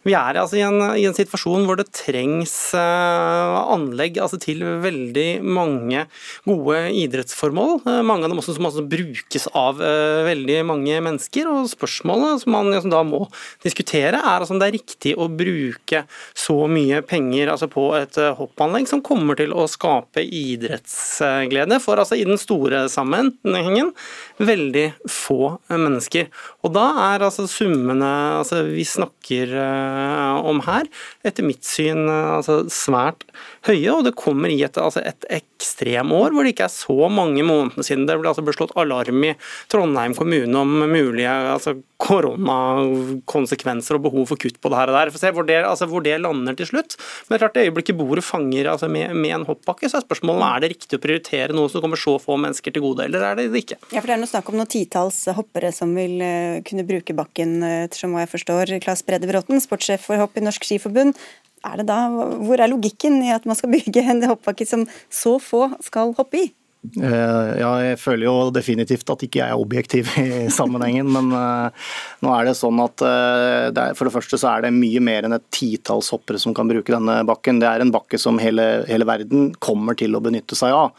[0.00, 4.62] Vi er altså i en, i en situasjon hvor det trengs eh, anlegg altså til
[4.80, 6.06] veldig mange
[6.48, 7.82] gode idrettsformål.
[7.84, 11.50] Eh, mange av dem også som også brukes av eh, veldig mange mennesker.
[11.52, 13.26] og Spørsmålet som man liksom da må
[13.64, 18.16] diskutere, er altså om det er riktig å bruke så mye penger altså på et
[18.40, 23.92] hoppanlegg som kommer til å skape idrettsglede for altså i den store sammenhengen
[24.40, 26.32] veldig få mennesker.
[26.64, 28.10] Og da er altså summene
[28.40, 29.58] altså vi snakker
[30.50, 30.88] om her,
[31.26, 33.26] etter mitt syn eh, altså svært
[33.68, 37.44] høye, og det kommer i et, altså et ekstremår hvor det ikke er så mange
[37.44, 39.34] måneder siden det ble, altså ble slått alarm i
[39.72, 45.12] Trondheim kommune om mulige altså koronakonsekvenser og behov for kutt på det her og der.
[45.12, 46.96] For se hvor det, altså hvor det lander til slutt.
[47.26, 50.06] Men det er klart det øyeblikket bordet fanger altså med, med en hoppbakke, så er
[50.06, 53.26] spørsmålet er det riktig å prioritere noe som kommer så få mennesker til gode, eller
[53.26, 53.80] er det det ikke?
[53.90, 57.16] Ja, for Det er noe snakk om noen titalls hoppere som vil eh, kunne bruke
[57.16, 58.74] bakken, eh, ettersom hva jeg forstår.
[58.84, 61.18] Klas Brede Bråten, sportssjef for hopp i Norsk Skiforbund.
[61.66, 61.98] Er da,
[62.40, 66.44] hvor er logikken i at man skal bygge en hoppbakke som så få skal hoppe
[66.46, 66.48] i?
[66.80, 71.90] Eh, Ja, jeg føler jo definitivt at ikke jeg er objektiv i sammenhengen, men eh,
[72.24, 75.02] nå er det sånn at eh, det er, for det første så er det mye
[75.04, 77.60] mer enn et titalls hoppere som kan bruke denne bakken.
[77.60, 80.96] Det er en bakke som hele, hele verden kommer til å benytte seg av.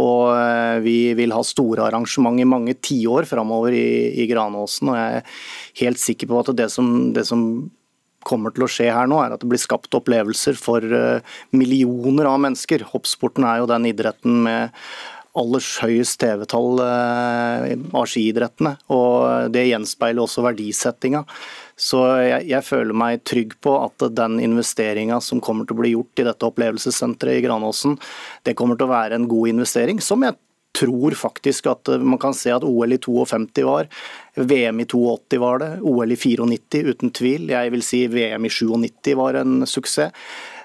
[0.00, 5.18] Og vi vil ha store arrangement i mange tiår framover i, i Granåsen, og jeg
[5.18, 5.42] er
[5.82, 7.42] helt sikker på at det som, det som
[8.26, 12.28] kommer til å skje her nå, er at det blir skapt opplevelser for eh, millioner
[12.30, 12.84] av mennesker.
[12.92, 14.76] Hoppsporten er jo den idretten med
[15.38, 21.24] aller høyest TV-tall eh, av skiidrettene, og det gjenspeiler også verdisettinga.
[21.80, 25.94] Så jeg, jeg føler meg trygg på at den investeringa som kommer til å bli
[25.94, 27.96] gjort i dette opplevelsessenteret i Granåsen,
[28.44, 30.36] det kommer til å være en god investering, som jeg
[30.76, 33.90] tror faktisk at eh, man kan se at OL i 52 var,
[34.36, 37.50] VM i 82 var det, OL i 94 uten tvil.
[37.52, 40.14] Jeg vil si VM i 97 var en suksess.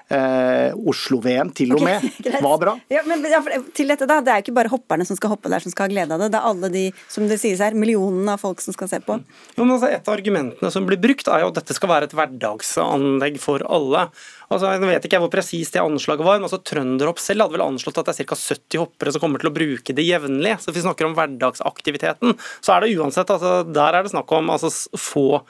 [0.06, 2.74] Eh, Oslo-VM til og med okay, var bra.
[2.92, 5.32] Ja, men ja, for til dette da, Det er jo ikke bare hopperne som skal
[5.32, 6.28] hoppe der som skal ha glede av det.
[6.30, 9.18] Det er alle de som det sies her, millionene av folk som skal se på.
[9.56, 12.06] Jo, men altså, et av argumentene som blir brukt, er jo at dette skal være
[12.06, 14.06] et hverdagsanlegg for alle.
[14.46, 17.66] Altså, jeg vet ikke hvor presist det anslaget var, men altså, Trønderhopp selv hadde vel
[17.66, 18.38] anslått at det er ca.
[18.38, 20.54] 70 hoppere som kommer til å bruke det jevnlig.
[20.62, 24.30] Så hvis vi snakker om hverdagsaktiviteten, så er det uansett altså, Der er det snakk
[24.38, 25.42] om altså, få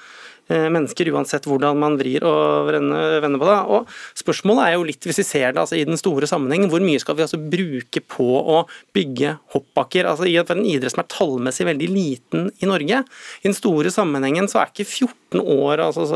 [0.49, 3.57] mennesker, uansett hvordan man vrir og vender på det.
[3.73, 6.85] Og Spørsmålet er jo litt, hvis vi ser det altså, i den store sammenhengen, hvor
[6.85, 8.63] mye skal vi altså bruke på å
[8.97, 10.09] bygge hoppbakker?
[10.09, 13.03] Altså, I en idrett som er tallmessig veldig liten i Norge.
[13.43, 16.07] I den store sammenhengen så er ikke 14 år altså,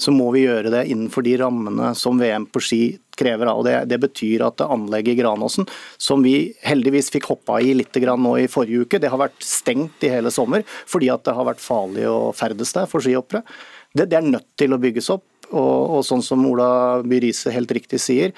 [0.00, 2.82] så må vi gjøre det innenfor de rammene som VM på ski
[3.20, 3.50] krever.
[3.52, 5.68] Og det, det betyr at anlegget i Granåsen,
[6.00, 10.06] som vi heldigvis fikk hoppa i litt nå i forrige uke, det har vært stengt
[10.06, 13.44] i hele sommer fordi at det har vært farlig å ferdes der for skihoppere.
[13.92, 15.26] Det, det er nødt til å bygges opp.
[15.50, 18.30] Og, og, sånn som Ola By Riise helt riktig sier,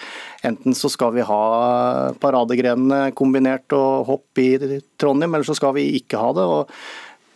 [0.49, 1.43] enten så skal vi ha
[2.23, 4.55] paradegrenene kombinert og hopp i
[4.97, 6.47] Trondheim, eller så skal vi ikke ha det.
[6.49, 6.73] og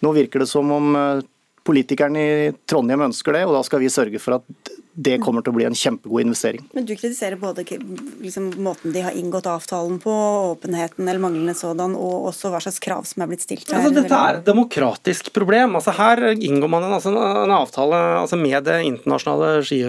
[0.01, 1.25] nå virker det som om eh,
[1.67, 5.53] politikerne i Trondheim ønsker det, og da skal vi sørge for at det kommer til
[5.53, 6.63] å bli en kjempegod investering.
[6.73, 10.13] Men Du kritiserer både liksom, måten de har inngått avtalen på,
[10.55, 13.83] åpenheten eller manglende sådan, og også hva slags krav som er blitt stilt her.
[13.83, 15.77] Altså, dette er et demokratisk problem.
[15.77, 19.83] Altså, her inngår man en, altså, en avtale altså, med det internasjonale ski,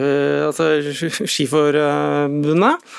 [0.50, 0.70] altså,
[1.24, 2.92] skiforbundet.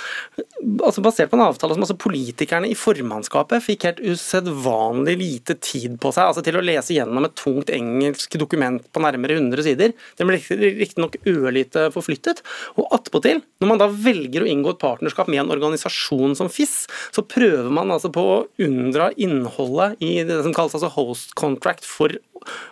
[0.58, 5.98] Altså, basert på en avtale som altså, politikerne i formannskapet fikk helt usedvanlig lite tid
[6.02, 9.94] på seg altså, til å lese gjennom et tungt engelsk dokument på nærmere 100 sider.
[10.18, 10.40] Det ble
[10.80, 12.42] riktignok ørlite forflyttet.
[12.74, 16.88] Og attpåtil, når man da velger å inngå et partnerskap med en organisasjon som FIS,
[17.14, 21.86] så prøver man altså på å unndra innholdet i det som kalles altså host contract
[21.86, 22.18] for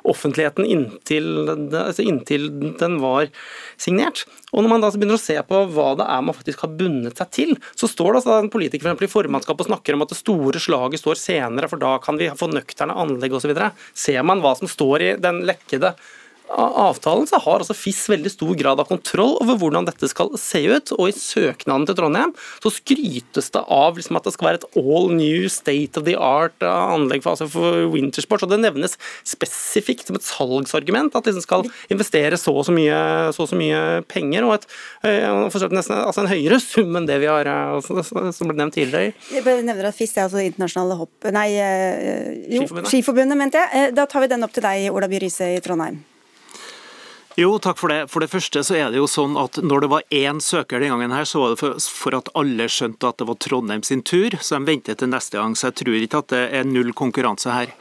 [0.07, 2.49] offentligheten inntil, altså inntil,
[2.81, 3.31] den var
[3.81, 4.25] signert.
[4.53, 7.21] Og Når man da begynner å se på hva det er man faktisk har bundet
[7.21, 10.13] seg til, så står det altså en politiker for i formannskapet og snakker om at
[10.13, 13.53] det store slaget står senere, for da kan vi få nøkterne anlegg osv.
[13.97, 15.95] Ser man hva som står i den lekkede
[16.53, 20.63] avtalen så har altså FIS veldig stor grad av kontroll over hvordan dette skal se
[20.69, 20.93] ut.
[20.97, 24.79] Og i søknaden til Trondheim så skrytes det av liksom at det skal være et
[24.81, 28.47] all new state of the art anlegg for, altså for wintersport.
[28.47, 32.97] Og det nevnes spesifikt som et salgsargument at de skal investere så og så mye,
[33.37, 34.47] så så mye penger.
[34.47, 34.67] og et,
[35.05, 38.79] eh, nesten, altså en høyere sum enn det vi har eh, altså, som ble nevnt
[38.79, 39.13] tidligere.
[39.33, 41.31] Jeg nevner at FIS er altså internasjonale hopp...
[41.37, 42.93] Nei, eh, jo, Skiforbundet.
[42.93, 43.95] Skiforbundet, mente jeg.
[43.97, 46.05] Da tar vi den opp til deg, Ola By Riise i Trondheim.
[47.37, 48.07] Jo, takk for det.
[48.09, 50.95] For det første så er det jo sånn at når det var én søker den
[50.95, 54.33] gangen her, så var det for, at alle skjønte at det var Trondheim sin tur,
[54.41, 55.53] så de venter til neste gang.
[55.53, 57.75] Så jeg tror ikke at det er null konkurranse her.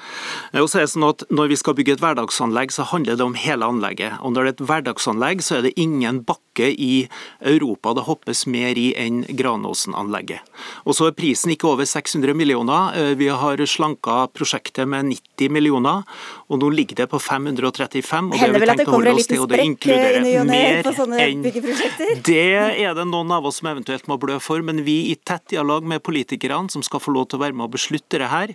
[0.59, 3.23] Og så er det sånn at Når vi skal bygge et hverdagsanlegg, så handler det
[3.23, 4.19] om hele anlegget.
[4.19, 7.07] Og når det er et hverdagsanlegg, så er det ingen bakke i
[7.39, 10.43] Europa det hoppes mer i enn Granåsen-anlegget.
[10.83, 12.91] Og så er prisen ikke over 600 millioner.
[12.95, 16.03] Eh, vi har slanka prosjektet med 90 millioner,
[16.45, 18.27] og nå ligger det på 535.
[18.29, 20.89] og det har vi tenkt å holde oss til og det inkluderer mer
[21.25, 21.45] enn
[22.29, 25.47] Det er det noen av oss som eventuelt må blø for, men vi i tett
[25.55, 28.53] dialog med politikerne som skal få lov til å være med og beslutte det her,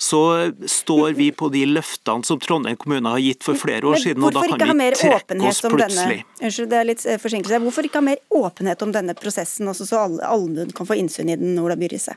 [0.00, 0.22] så
[0.70, 4.32] står vi på de løftene som Trondheim kommune har gitt for flere år siden, og
[4.36, 6.22] da kan vi trekke oss plutselig.
[6.40, 7.60] Unnskyld, det er litt eh, forsinkelse.
[7.66, 11.38] Hvorfor ikke ha mer åpenhet om denne prosessen, også så allmuen kan få innsyn i
[11.40, 12.16] den, Ola Byrise?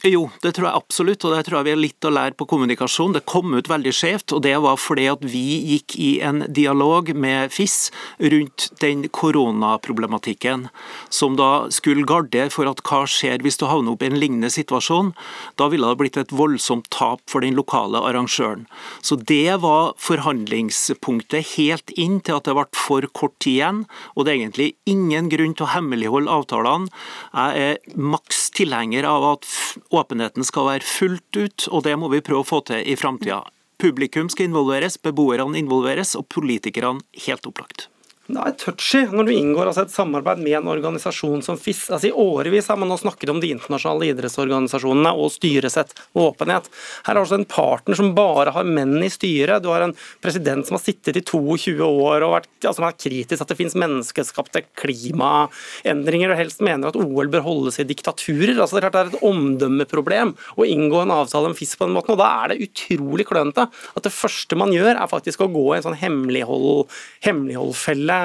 [0.00, 2.46] Jo, det tror jeg absolutt, og det tror jeg vi har litt å lære på
[2.48, 3.12] kommunikasjon.
[3.12, 5.42] Det kom ut veldig skjevt, og det var fordi at vi
[5.74, 7.90] gikk i en dialog med FIS
[8.32, 10.70] rundt den koronaproblematikken,
[11.12, 14.48] som da skulle gardere for at hva skjer hvis du havner opp i en lignende
[14.48, 15.12] situasjon.
[15.60, 18.64] Da ville det blitt et voldsomt tap for den lokale arrangøren.
[19.04, 23.84] Så det var forhandlingspunktet helt inn til at det ble for kort tid igjen,
[24.16, 26.88] og det er egentlig ingen grunn til å hemmeligholde avtalene.
[27.36, 29.48] Jeg er maks tilhenger av at
[29.90, 33.42] åpenheten skal være fullt ut, og det må vi prøve å få til i framtida.
[33.80, 37.89] Publikum skal involveres, beboerne involveres, og politikerne helt opplagt.
[38.30, 41.82] Det er touchy når du inngår altså et samarbeid med en organisasjon som FIS.
[41.90, 46.68] Altså I årevis har man nå snakket om de internasjonale idrettsorganisasjonene og styresett og åpenhet.
[47.06, 49.64] Her er altså en partner som bare har menn i styret.
[49.64, 53.42] Du har en president som har sittet i 22 år og vært, altså, er kritisk
[53.42, 58.54] at det finnes menneskeskapte klimaendringer, og helst mener at OL bør holdes i diktaturer.
[58.60, 62.14] Altså Det er et omdømmeproblem å inngå en avtale med FIS på den måten.
[62.14, 65.66] og Da er det utrolig klønete at det første man gjør, er faktisk å gå
[65.72, 66.86] i en sånn hemmelighold,
[67.26, 68.19] hemmeligholdfelle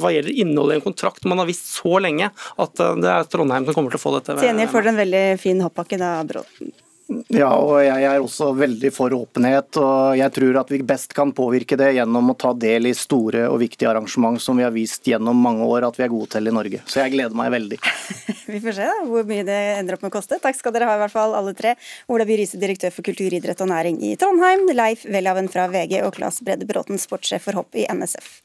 [0.00, 3.32] hva gjelder innholdet i en kontrakt man har visst så lenge at eh, det er
[3.32, 4.38] Trondheim som kommer til å få dette.
[4.38, 6.72] Til gjengjeld får dere en veldig fin hoppbakke da, Bråten.
[7.30, 9.78] Ja, og jeg er også veldig for åpenhet.
[9.80, 13.46] og Jeg tror at vi best kan påvirke det gjennom å ta del i store
[13.50, 16.46] og viktige arrangement som vi har vist gjennom mange år at vi er gode til
[16.46, 16.82] i Norge.
[16.86, 17.80] Så jeg gleder meg veldig.
[18.54, 20.38] vi får se da, hvor mye det ender opp med å koste.
[20.42, 21.74] Takk skal dere ha i hvert fall alle tre.
[22.12, 24.68] Ola By Riise, direktør for kultur, idrett og næring i Trondheim.
[24.76, 28.38] Leif Welhaven fra VG og Claes Brede Bråten, sportssjef for hopp i NSF.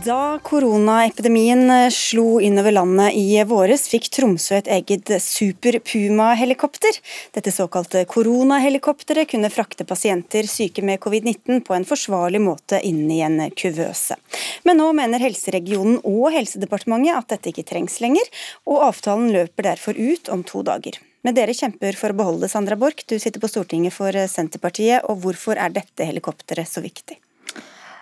[0.00, 6.96] Da koronaepidemien slo innover landet i våres, fikk Tromsø et eget Super Puma-helikopter.
[7.36, 13.20] Dette såkalte koronahelikopteret kunne frakte pasienter syke med covid-19 på en forsvarlig måte inn i
[13.26, 14.16] en kuvøse.
[14.64, 18.24] Men nå mener helseregionen og Helsedepartementet at dette ikke trengs lenger,
[18.72, 20.96] og avtalen løper derfor ut om to dager.
[21.20, 25.20] Men dere kjemper for å beholde Sandra Borch, du sitter på Stortinget for Senterpartiet, og
[25.26, 27.20] hvorfor er dette helikopteret så viktig?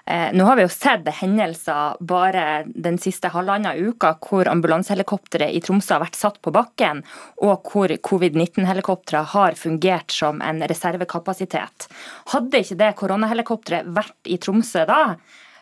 [0.09, 5.61] Eh, nå har vi jo sett hendelser bare den siste halvannen uka hvor ambulansehelikopteret i
[5.61, 7.03] Tromsø har vært satt på bakken,
[7.45, 11.91] og hvor covid-19-helikoptre har fungert som en reservekapasitet.
[12.33, 15.03] Hadde ikke det koronahelikopteret vært i Tromsø da,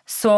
[0.06, 0.30] så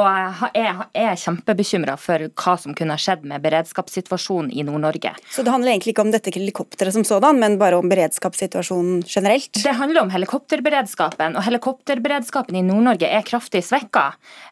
[0.57, 5.11] jeg er kjempebekymra for hva som kunne skjedd med beredskapssituasjonen i Nord-Norge.
[5.29, 9.61] Så det handler egentlig ikke om dette helikopteret som sådan, men bare om beredskapssituasjonen generelt?
[9.61, 14.07] Det handler om helikopterberedskapen, og helikopterberedskapen i Nord-Norge er kraftig svekka.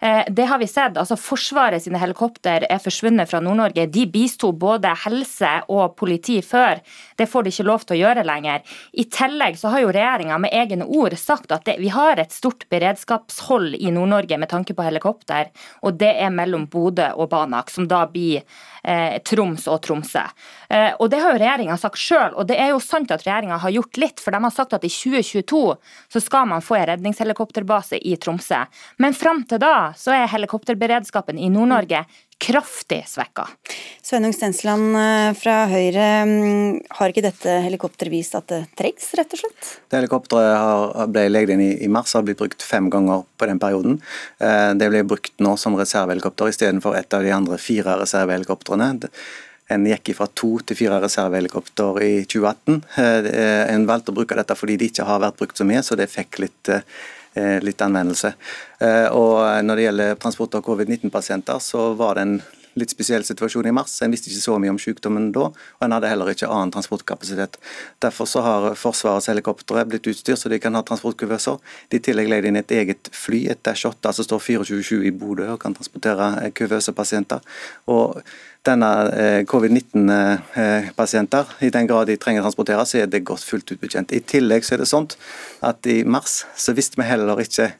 [0.05, 1.01] Eh, det har vi sett.
[1.01, 3.89] altså Forsvaret sine helikopter er forsvunnet fra Nord-Norge.
[3.89, 6.85] De bisto både helse og politi før.
[7.17, 8.69] Det får de ikke lov til å gjøre lenger.
[8.93, 12.37] I tillegg så har jo regjeringa med egne ord sagt at det, vi har et
[12.37, 15.51] stort beredskapshold i Nord-Norge med tanke på helikopter helikopter,
[15.83, 18.43] og det er mellom Bodø og Banak, som da blir
[18.83, 20.25] eh, Troms og Tromsø.
[20.69, 23.59] Eh, og Det har jo regjeringa sagt sjøl, og det er jo sant at regjeringa
[23.59, 24.21] har gjort litt.
[24.21, 25.77] For de har sagt at i 2022
[26.13, 28.65] så skal man få en redningshelikopterbase i Tromsø.
[28.99, 32.05] Men fram til da så er helikopterberedskapen i Nord-Norge
[32.39, 33.47] kraftig svekka.
[34.03, 39.33] Sveinung Stensland eh, fra Høyre, mm, har ikke dette helikopteret vist at det trengs, rett
[39.33, 39.71] og slett?
[39.89, 43.63] Det helikopteret ble leid inn i mars og har blitt brukt fem ganger på den
[43.63, 43.99] perioden.
[44.39, 48.93] Eh, det ble brukt nå som reservehelikopter istedenfor et av de andre fire reservehelikoptrene.
[49.73, 52.83] En gikk fra to til fire reservehelikopter i 2018.
[53.01, 55.99] Eh, en valgte å bruke dette fordi det ikke har vært brukt så mye, så
[55.99, 56.77] det fikk litt
[57.65, 58.35] litt anvendelse.
[58.81, 62.39] Eh, og når det gjelder transport av covid-19-pasienter, så var det en
[62.77, 63.95] litt spesiell situasjon i mars.
[64.05, 67.57] En visste ikke så mye om sykdommen da, og en hadde heller ikke annen transportkapasitet.
[68.05, 71.63] Derfor så har Forsvarets helikoptre blitt utstyrt så de kan ha transportkuvøser.
[71.97, 75.49] I tillegg leide inn et eget fly, et Dash 8 som står 24-7 i Bodø
[75.55, 77.57] og kan transportere eh, kuvøsepasienter.
[77.93, 78.21] Og
[78.67, 83.73] denne eh, covid-19-pasienter, i den grad de trenger å transportere, så er det godt fullt
[83.73, 84.13] ut betjent.
[84.13, 85.09] I tillegg så er det sånn
[85.67, 87.73] at i mars så visste vi heller ikke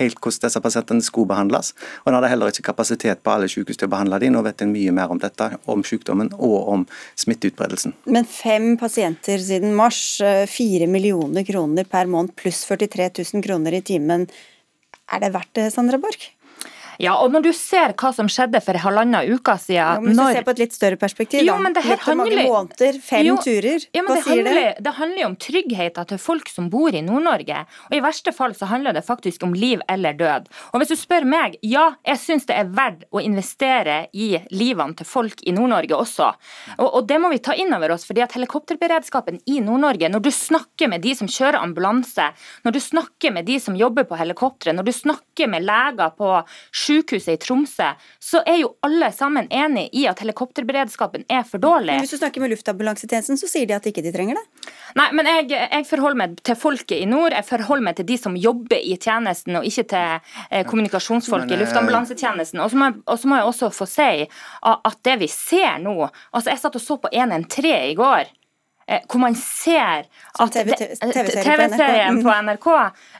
[0.00, 1.72] helt hvordan disse pasientene skulle behandles.
[2.02, 4.34] Og en hadde heller ikke kapasitet på alle sykehus til å behandle dem.
[4.34, 6.86] Nå vet en mye mer om dette, om sykdommen og om
[7.20, 7.96] smitteutbredelsen.
[8.10, 13.76] Men fem pasienter siden mars, eh, fire millioner kroner per måned pluss 43 000 kroner
[13.76, 14.28] i timen.
[15.10, 16.30] Er det verdt det, Sandra Borch?
[17.00, 20.18] Ja, og når du ser hva som skjedde for halvannen uke siden ja, men Hvis
[20.18, 20.30] når...
[20.30, 22.28] du ser på et litt større perspektiv, jo, men det her handler...
[22.28, 24.84] mange måneder, fem jo, turer, ja, hva det sier handler, det?
[24.84, 27.62] Det handler jo om tryggheten til folk som bor i Nord-Norge.
[27.88, 30.50] Og i verste fall så handler det faktisk om liv eller død.
[30.74, 34.98] Og hvis du spør meg, ja, jeg syns det er verdt å investere i livene
[34.98, 36.28] til folk i Nord-Norge også.
[36.76, 40.26] Og, og, det må vi ta inn over oss, fordi at helikopterberedskapen i Nord-Norge, når
[40.26, 42.28] du snakker med de som kjører ambulanse,
[42.66, 46.36] når du snakker med de som jobber på helikoptre, når du snakker med leger på
[46.90, 47.88] sykehuset i Tromsø,
[48.22, 51.94] så er jo alle sammen enig i at helikopterberedskapen er for dårlig.
[51.94, 54.72] Men hvis du snakker med luftambulansetjenesten, så sier de at ikke de trenger det?
[54.98, 57.36] Nei, men jeg, jeg, forholder meg til folket i nord.
[57.36, 61.54] Jeg forholder meg til de som jobber i tjenesten, og ikke til eh, kommunikasjonsfolk men,
[61.54, 62.62] i luftambulansetjenesten.
[62.64, 64.10] Og så må, må, jeg også få si
[64.60, 68.30] at det vi ser nå altså Jeg satt og så på 113 i går.
[68.90, 70.08] Eh, hvor man ser
[70.42, 72.66] at TV-serien på NRK,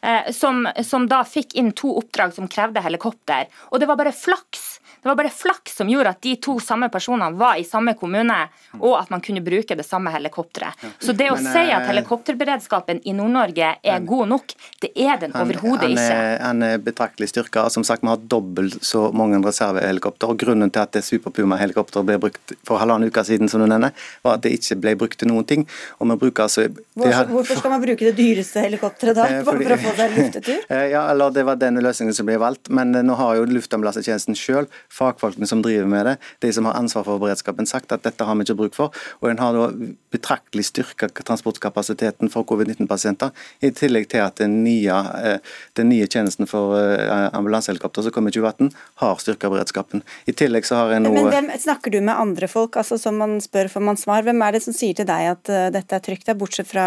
[0.02, 3.46] eh, som, som da fikk inn to oppdrag som krevde helikopter.
[3.70, 4.69] Og det var bare flaks
[5.02, 8.36] det var bare flaks som gjorde at de to samme personene var i samme kommune,
[8.78, 10.76] og at man kunne bruke det samme helikopteret.
[11.00, 15.22] Så det å men, si at eh, helikopterberedskapen i Nord-Norge er god nok, det er
[15.22, 16.18] den overhodet ikke.
[16.44, 17.64] Han er betraktelig styrka.
[17.72, 20.34] Som sagt, vi har dobbelt så mange reservehelikopter.
[20.34, 23.68] og Grunnen til at det Super Puma-helikopteret ble brukt for halvannen uke siden, som du
[23.70, 23.96] nevner,
[24.26, 25.66] var at det ikke ble brukt til noen ting.
[25.98, 26.68] Og vi bruker altså...
[27.00, 30.18] Har, Hvorfor skal man bruke det dyreste helikopteret da, eh, fordi, for å få seg
[30.18, 30.60] luftetur?
[30.90, 34.70] Ja, eller Det var den løsningen som ble valgt, men nå har jo Luftambulansetjenesten selv
[34.90, 38.36] fagfolkene som driver med det, de som har ansvar for beredskapen, sagt at dette har
[38.38, 38.94] vi ikke bruk for.
[39.20, 39.68] Og en har da
[40.12, 43.30] betraktelig styrka transportkapasiteten for covid-19-pasienter,
[43.62, 45.38] i tillegg til at den nye, eh,
[45.78, 48.72] den nye tjenesten for eh, ambulansehelikopter som kommer i 2018,
[49.04, 50.04] har styrka beredskapen.
[50.26, 53.18] I tillegg så har en nå Men hvem Snakker du med andre folk, altså som
[53.20, 54.24] man spør får man svar?
[54.26, 56.86] Hvem er det som sier til deg at uh, dette er trygt, bortsett fra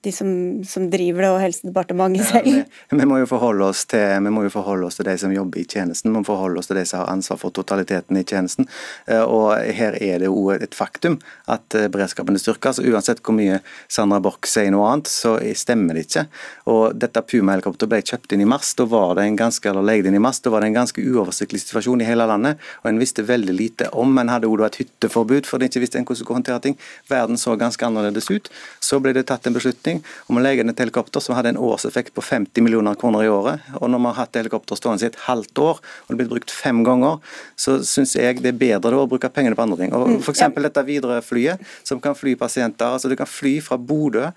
[0.00, 0.28] de som,
[0.64, 2.48] som, driver det, og Helsedepartementet selv?
[2.48, 5.16] Ja, vi, vi, må jo forholde oss til, vi må jo forholde oss til de
[5.20, 8.16] som jobber i tjenesten, vi må forholde oss til de som har ansvar for totaliteten
[8.16, 8.68] i tjenesten.
[9.06, 11.18] Eh, og Her er det jo et faktum
[11.52, 12.72] at eh, beredskapen er styrka.
[12.72, 13.60] Så uansett hvor mye
[13.92, 16.24] Sandra Borch sier noe annet, så stemmer det ikke.
[16.72, 18.72] Og Dette Puma-helikopteret ble kjøpt inn i mars.
[18.78, 21.04] Da var det en ganske eller leid inn i mars, da var det en ganske
[21.04, 22.60] uoversiktlig situasjon i hele landet.
[22.80, 24.16] og En visste veldig lite om.
[24.16, 26.80] En hadde også et hytteforbud fordi en ikke visste hvordan en skulle håndtere ting.
[27.10, 28.50] Verden så ganske annerledes ut.
[28.80, 31.54] Så ble det tatt en beslutning beslutning om å legge inn et helikopter som hadde
[31.54, 33.60] en årseffekt på 50 millioner kroner i året.
[33.80, 36.32] Og når vi har hatt helikopter stående i et halvt år, og det er blitt
[36.32, 37.18] brukt fem ganger,
[37.56, 39.92] så syns jeg det er bedre å bruke pengene på andre ting.
[39.94, 40.46] Og mm, F.eks.
[40.60, 42.86] dette Widerøe-flyet, som kan fly pasienter.
[42.86, 44.30] altså Du kan fly fra Bodø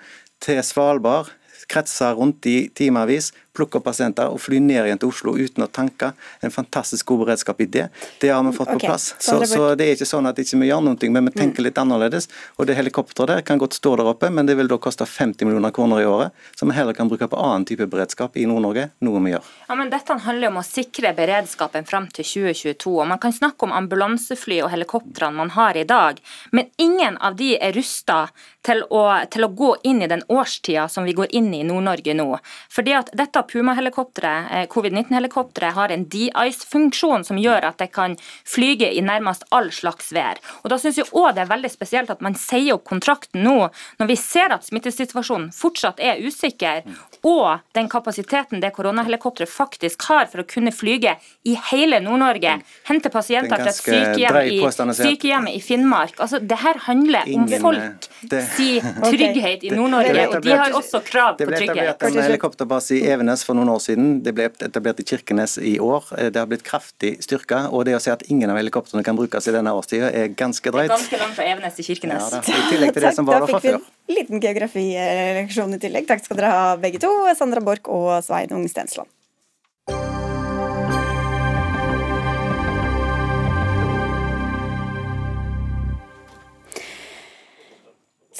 [0.43, 1.31] til Svalbard
[1.71, 5.69] kretser rundt i timevis, plukke opp pasienter og fly ned igjen til Oslo uten å
[5.69, 6.11] tanke.
[6.41, 7.87] En fantastisk god beredskap i det.
[8.21, 8.79] Det har vi fått okay.
[8.81, 9.13] på plass.
[9.19, 11.77] Så, så, det er ikke sånn at ikke vi gjør noe, men vi tenker litt
[11.81, 12.29] annerledes.
[12.57, 15.47] Og det helikopteret der kan godt stå der oppe, men det vil da koste 50
[15.47, 18.89] millioner kroner i året, som vi heller kan bruke på annen type beredskap i Nord-Norge,
[19.05, 19.51] noe vi gjør.
[19.67, 22.95] Ja, men Dette handler om å sikre beredskapen fram til 2022.
[22.97, 26.19] og Man kan snakke om ambulansefly og helikoptrene man har i dag,
[26.51, 28.25] men ingen av de er rusta
[28.63, 28.83] til,
[29.31, 32.29] til, å gå inn i den årstida som vi går inn i Nord-Norge nå.
[32.71, 38.15] Fordi at dette Puma-helikopteret, eh, covid-19-helikopteret, har en de-ice-funksjon som gjør at det kan
[38.45, 40.39] flyge i nærmest all slags vær.
[40.63, 43.69] Og Da syns jeg òg det er veldig spesielt at man sier opp kontrakten nå,
[43.99, 46.83] når vi ser at smittesituasjonen fortsatt er usikker,
[47.23, 51.15] og den kapasiteten det koronahelikopteret faktisk har for å kunne flyge
[51.47, 52.57] i hele Nord-Norge,
[52.89, 54.59] hente pasienter fra et sykehjem i,
[54.97, 56.19] sykehjem i Finnmark.
[56.19, 58.07] Altså, Det her handler om folk
[58.55, 58.79] si
[59.13, 61.67] trygghet i Nord-Norge, og de har også krav på trygghet.
[61.67, 64.19] Det ble etablert en helikopterbase i Evenes for noen år siden.
[64.21, 66.11] Det ble etablert i Kirkenes i år.
[66.29, 67.63] Det har blitt kraftig styrka.
[67.73, 70.75] Og det å si at ingen av helikoptrene kan brukes i denne årstida, er ganske
[70.75, 70.93] drøyt.
[70.93, 72.29] Ganske langt fra Evenes til Kirkenes.
[72.37, 73.81] Ja, I tillegg til det som var der fra før.
[74.13, 76.05] Liten geografileksjon i tillegg.
[76.13, 79.09] Takk skal dere ha begge to, Sandra Borch og Sveinung Stensland.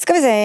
[0.04, 0.36] Skal vi se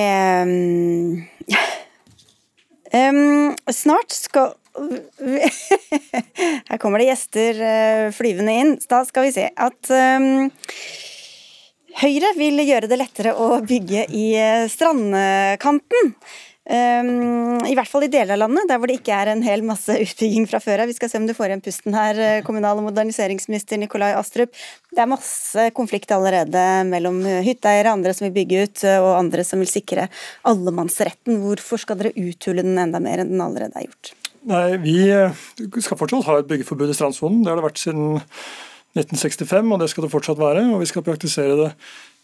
[2.94, 4.56] um, Snart skal
[6.70, 8.76] Her kommer det gjester uh, flyvende inn.
[8.90, 10.50] Da skal vi se at um,
[12.00, 16.14] Høyre vil gjøre det lettere å bygge i uh, strandkanten.
[16.70, 19.64] Um, I hvert fall i deler av landet, der hvor det ikke er en hel
[19.66, 20.92] masse utbygging fra før av.
[20.92, 24.54] Vi skal se om du får igjen pusten her, eh, kommunal- og moderniseringsminister Nikolai Astrup.
[24.94, 29.48] Det er masse konflikt allerede mellom hytteeiere, andre som vil bygge ut, eh, og andre
[29.48, 30.06] som vil sikre
[30.46, 31.42] allemannsretten.
[31.42, 34.14] Hvorfor skal dere uthule den enda mer enn den allerede er gjort?
[34.50, 35.46] Nei, Vi eh,
[35.82, 37.42] skal fortsatt ha et byggeforbud i strandsonen.
[37.42, 38.22] Det har det vært siden
[38.98, 40.64] 1965, og det skal det fortsatt være.
[40.74, 41.72] Og vi skal praktisere det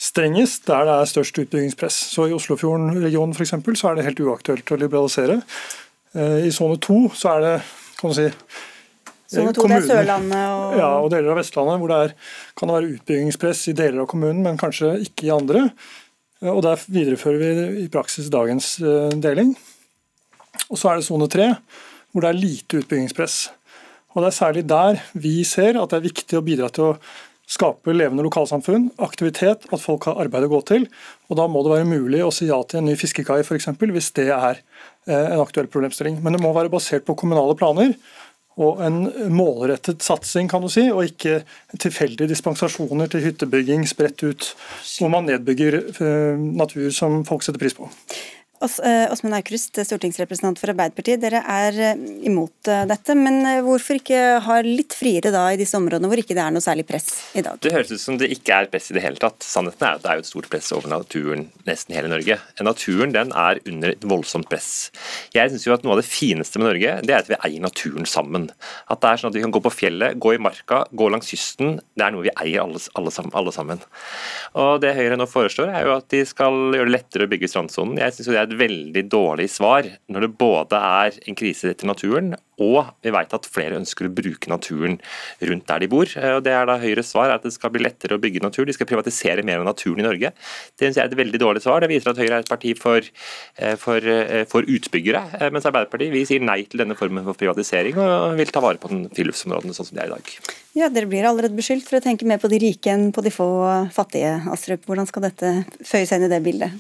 [0.02, 1.98] strengest der det er størst utbyggingspress.
[2.16, 3.54] Så I Oslofjorden-regionen f.eks.
[3.80, 5.42] så er det helt uaktuelt å liberalisere.
[6.16, 7.58] Eh, I sone to så er det
[8.00, 8.30] kan du si,
[9.26, 12.12] Sone to, det er Sørlandet og Ja, og deler av Vestlandet, hvor det er,
[12.60, 15.64] kan det være utbyggingspress i deler av kommunen, men kanskje ikke i andre.
[16.42, 18.76] Eh, og Der viderefører vi i praksis dagens
[19.22, 19.56] deling.
[20.70, 21.54] Og Så er det sone tre,
[22.12, 23.38] hvor det er lite utbyggingspress.
[24.16, 26.98] Og Det er særlig der vi ser at det er viktig å bidra til å
[27.46, 30.88] skape levende lokalsamfunn, aktivitet, at folk har arbeid å gå til.
[31.30, 34.14] Og Da må det være mulig å si ja til en ny fiskekai f.eks., hvis
[34.18, 34.62] det er
[35.06, 36.22] eh, en aktuell problemstilling.
[36.24, 37.94] Men det må være basert på kommunale planer
[38.56, 39.02] og en
[39.36, 41.42] målrettet satsing, kan du si, og ikke
[41.76, 44.48] tilfeldige dispensasjoner til hyttebygging spredt ut,
[44.96, 47.90] hvor man nedbygger eh, natur som folk setter pris på.
[48.62, 51.20] Eh, Åsmund Aukrust, stortingsrepresentant for Arbeiderpartiet.
[51.20, 55.76] Dere er eh, imot eh, dette, men hvorfor ikke ha litt friere da i disse
[55.76, 57.60] områdene hvor ikke det er noe særlig press i dag?
[57.62, 59.44] Det høres ut som det ikke er press i det hele tatt.
[59.44, 62.40] Sannheten er at det er jo et stort press over naturen nesten hele Norge.
[62.64, 64.72] Naturen den er under et voldsomt press.
[65.36, 67.66] Jeg syns jo at noe av det fineste med Norge, det er at vi eier
[67.66, 68.48] naturen sammen.
[68.88, 71.30] At det er sånn at vi kan gå på fjellet, gå i marka, gå langs
[71.34, 71.78] kysten.
[71.94, 73.84] Det er noe vi eier alle, alle, alle sammen.
[74.56, 77.52] Og Det Høyre nå foreslår, er jo at de skal gjøre det lettere å bygge
[77.52, 78.00] strandsonen.
[78.00, 81.74] Jeg synes jo det er et veldig dårlig svar når det både er en krise
[81.76, 84.98] til naturen, og vi vet at flere ønsker å bruke naturen
[85.50, 86.08] rundt der de bor.
[86.08, 88.64] Og det er da Høyres svar at det skal bli lettere å bygge natur.
[88.68, 90.32] De skal privatisere mer av naturen i Norge.
[90.76, 91.84] Det synes jeg er et veldig dårlig svar.
[91.84, 93.04] Det viser at Høyre er et parti for,
[93.60, 97.34] eh, for, eh, for utbyggere, eh, mens Arbeiderpartiet vi sier nei til denne formen for
[97.34, 100.32] privatisering og vil ta vare på den friluftsområdene sånn som det er i dag.
[100.76, 103.32] Ja, Dere blir allerede beskyldt for å tenke mer på de rike enn på de
[103.32, 104.86] få fattige, Astrup.
[104.86, 106.72] Hvordan skal dette føye seg inn i det bildet?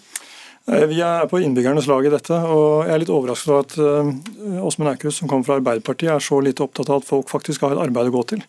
[0.65, 3.73] Eh, vi er på innbyggernes lag i dette, og jeg er litt overrasket over at
[3.77, 7.67] uh, Åsmund Aukrust, som kommer fra Arbeiderpartiet, er så lite opptatt av at folk faktisk
[7.67, 8.39] har et arbeid å gå til.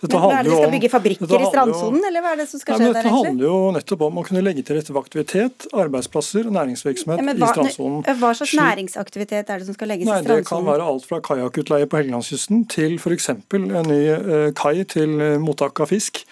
[0.00, 2.62] Dette Men er det De skal bygge fabrikker i strandsonen, eller hva er det som
[2.62, 2.96] skal skje der?
[2.96, 7.20] Dette handler jo nettopp om å kunne legge til rette for aktivitet, arbeidsplasser og næringsvirksomhet
[7.20, 7.98] ja, hva, i strandsonen.
[8.22, 10.46] Hva slags næringsaktivitet er det som skal legges Nei, i strandsonen?
[10.46, 13.28] Det kan være alt fra kajakkutleie på Helgelandskysten til f.eks.
[13.34, 16.24] en ny uh, kai til mottak av fisk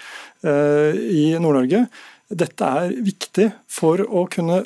[0.47, 1.80] i Nord-Norge.
[2.30, 4.61] Dette er viktig for å kunne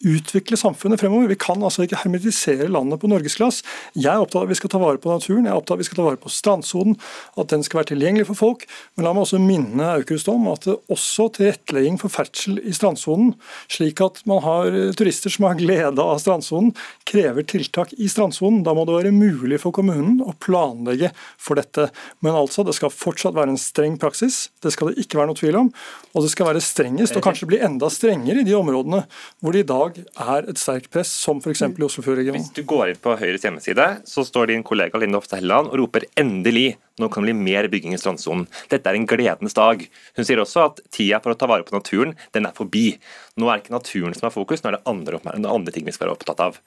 [0.00, 1.28] utvikle samfunnet fremover.
[1.28, 3.60] Vi kan altså ikke hermetisere landet på norgesglass.
[3.94, 5.80] Jeg er opptatt av at vi skal ta vare på naturen, jeg er opptatt av
[5.80, 6.96] at vi skal ta vare på strandsonen,
[7.40, 8.66] at den skal være tilgjengelig for folk.
[8.96, 13.34] Men la meg også minne Aukrust om at det også tilrettelegging for ferdsel i strandsonen,
[13.72, 16.72] slik at man har turister som har glede av strandsonen,
[17.08, 18.62] krever tiltak i strandsonen.
[18.64, 21.90] Da må det være mulig for kommunen å planlegge for dette.
[22.24, 25.40] Men altså, det skal fortsatt være en streng praksis, det skal det ikke være noe
[25.40, 25.72] tvil om.
[26.14, 29.04] Og det skal være strengest, og kanskje bli enda strengere i de områdene
[29.40, 31.62] hvor det i dag er et sterkt press, som f.eks.
[31.66, 32.40] i Oslofjordregionen.
[32.40, 35.82] Hvis du går inn på Høyres hjemmeside, så står din kollega Linde Hofstad Helleland og
[35.82, 36.76] roper 'endelig'.
[37.00, 38.46] Nå kan det bli mer bygging i strandsonen.
[38.70, 39.82] Dette er en gledens dag.
[40.16, 42.94] Hun sier også at tida for å ta vare på naturen, den er forbi.
[43.40, 45.94] Nå er det ikke naturen som er fokus, nå er det andre, andre ting vi
[45.94, 46.58] skal være opptatt av.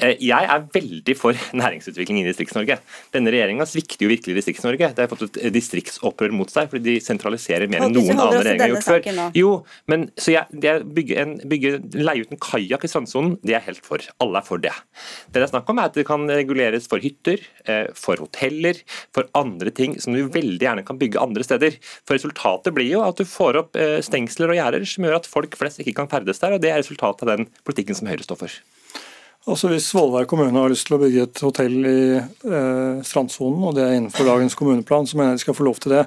[0.00, 2.78] Eh, jeg er veldig for næringsutvikling i Distrikts-Norge.
[3.14, 4.92] Denne regjeringa svikter jo virkelig Distrikts-Norge.
[4.96, 8.66] Det har fått et distriktsopprør mot seg, fordi de sentraliserer mer enn noen andre regjeringer
[8.66, 9.24] har gjort før.
[9.36, 9.52] Jo,
[9.90, 13.66] men så jeg, jeg bygger en, bygger, leie ut en kajakk i strandsonen, det er
[13.68, 14.04] helt for.
[14.22, 14.74] Alle er for det.
[15.32, 18.80] Det det er snakk om, er at det kan reguleres for hytter, eh, for hoteller,
[19.14, 21.76] for andre andre ting som du veldig gjerne kan bygge andre steder.
[22.06, 25.26] For Resultatet blir jo at du får opp eh, stengsler og gjerder som gjør at
[25.28, 26.54] folk flest ikke kan ferdes der.
[26.54, 28.60] og Det er resultatet av den politikken som Høyre står for.
[29.46, 33.76] Altså Hvis Svolvær kommune har lyst til å bygge et hotell i eh, strandsonen, og
[33.76, 36.00] det er innenfor dagens kommuneplan, så mener jeg de skal få lov til det.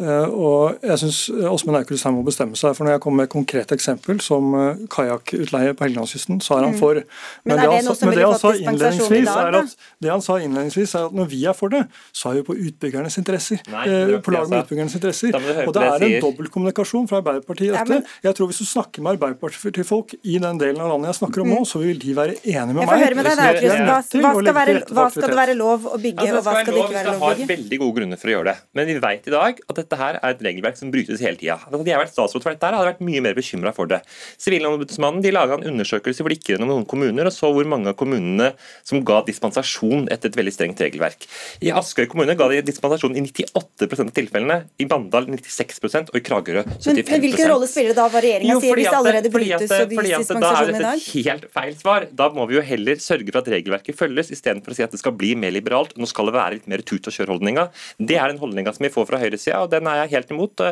[0.00, 2.72] Eh, og jeg syns Åsmund Aukrust her må bestemme seg.
[2.72, 6.64] for Når jeg kommer med et konkret eksempel, som eh, kajakkutleie på Helgelandskysten, så er
[6.64, 6.78] han mm.
[6.80, 7.02] for.
[7.02, 9.76] Men, men det, han, men det, han sa innledningsvis er at,
[10.06, 11.82] det han sa innledningsvis er at når vi er for det,
[12.16, 13.60] så er vi på utbyggernes interesser.
[13.74, 15.36] Nei, eh, på lag med utbyggernes interesser.
[15.66, 18.00] Og det er en dobbeltkommunikasjon fra Arbeiderpartiet i dette.
[18.24, 21.52] Jeg tror Hvis du snakker med Arbeiderpartiet-folk i den delen av landet jeg snakker om
[21.58, 21.70] nå, mm.
[21.76, 23.76] så vil de være enige med får høre med deg, Aukrust.
[23.76, 26.76] Hva, hva, skal være, hva skal det være lov å bygge, altså, og hva skal
[26.76, 27.36] det ikke være lov å bygge?
[27.36, 28.56] Vi har veldig gode grunner for å gjøre det.
[28.78, 31.58] Men vi vet i dag at dette her er et regelverk som brytes hele tida.
[31.66, 34.00] Hadde jeg vært statsråd for dette, her, hadde jeg vært mye mer bekymra for det.
[34.42, 37.92] Sivilombudsmannen de laga en undersøkelse hvor de gikk gjennom noen kommuner og så hvor mange
[37.92, 38.52] av kommunene
[38.86, 41.26] som ga dispensasjon etter et veldig strengt regelverk.
[41.64, 46.24] I Askøy kommune ga de dispensasjon i 98% av tilfellene, i Mandal 96% og i
[46.24, 49.32] Kragerø 75 Men, men hvilken rolle spiller det da hva regjeringa sier, hvis det allerede
[49.32, 50.40] brytes og gis dispensasjon i dag?
[50.46, 52.06] Da er dette et helt feil svar.
[52.20, 55.00] Da må vi jo heller sørge for at regelverket følges, istedenfor å si at det
[55.00, 55.94] skal bli mer liberalt.
[55.98, 57.68] Nå skal det være litt mer tut og kjør-holdninga.
[57.98, 60.64] Det er den holdninga som vi får fra høyresida, og den er jeg helt imot.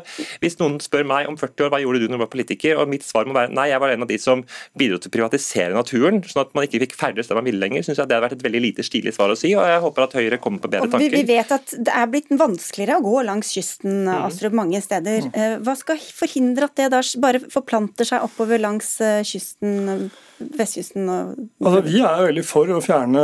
[0.42, 2.90] Hvis noen spør meg om 40 år hva gjorde du når du var politiker, og
[2.90, 4.44] mitt svar må være nei, jeg var en av de som
[4.78, 7.86] bidro til å privatisere naturen, sånn at man ikke fikk ferdes der man ville lenger,
[7.86, 10.06] syns jeg det hadde vært et veldig lite stilig svar å si, og jeg håper
[10.06, 11.10] at Høyre kommer på bedre tanker.
[11.10, 14.12] Vi, vi vet at det er blitt vanskeligere å gå langs kysten, mm.
[14.28, 15.28] Astrup, mange steder.
[15.28, 15.34] Mm.
[15.38, 20.10] Eh, hva skal forhindre at det da bare forplanter seg oppover langs eh, kysten?
[20.38, 21.08] vestkysten?
[21.64, 23.22] Altså, vi er veldig for å fjerne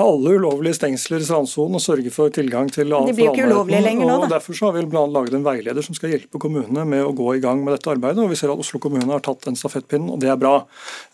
[0.00, 3.82] alle ulovlige stengsler i strandsonen og sørge for tilgang til det blir jo ikke ulovlige
[3.84, 4.30] lenger nå, da.
[4.36, 7.12] Derfor så har vi blant annet laget en veileder som skal hjelpe kommunene med å
[7.16, 8.22] gå i gang med dette arbeidet.
[8.22, 10.54] og Vi ser at Oslo kommune har tatt den stafettpinnen, og det er bra.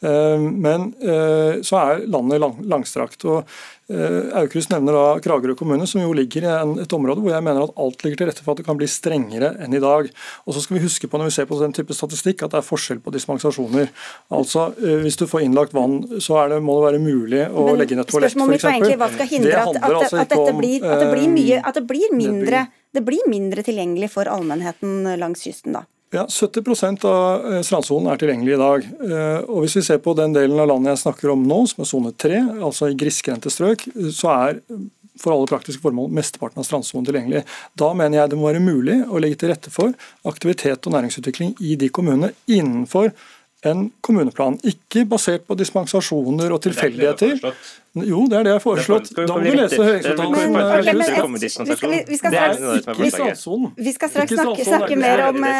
[0.01, 3.26] Eh, men eh, så er landet langstrakt.
[3.26, 3.51] og
[3.87, 7.76] Aukrust nevner da Kragerø kommune, som jo ligger i et område hvor jeg mener at
[7.78, 10.09] alt ligger til rette for at det kan bli strengere enn i dag.
[10.43, 12.61] Og så skal vi huske på når vi ser på den type statistikk at det
[12.62, 13.93] er forskjell på dispensasjoner.
[14.34, 17.78] Altså, eh, Hvis du får innlagt vann, så det, må det være mulig å Men,
[17.78, 18.66] legge inn et toalett f.eks.
[18.66, 22.66] Skal hindre at, altså at, dette blir, at, det blir mye, at det blir mindre,
[22.91, 25.87] det blir mindre tilgjengelig for allmennheten langs kysten da?
[26.14, 28.84] Ja, 70 av eh, strandsonen er tilgjengelig i dag.
[29.09, 31.82] Eh, og Hvis vi ser på den delen av landet jeg snakker om nå, som
[31.82, 34.61] er sone 3, altså i grisgrendte strøk, så er
[35.20, 37.42] for alle praktiske formål mesteparten av strandsonen tilgjengelig.
[37.78, 39.96] Da mener jeg det må være mulig å legge til rette for
[40.28, 43.11] aktivitet og næringsutvikling i de kommunene innenfor
[43.64, 44.59] en kommuneplan.
[44.66, 47.40] Ikke basert på dispensasjoner og tilfeldigheter.
[47.96, 49.07] Jo, det er det jeg har foreslått.
[49.16, 50.34] Da må du lese høringsavtalen.
[53.78, 54.34] Vi skal straks
[54.68, 55.52] snakke mer om Det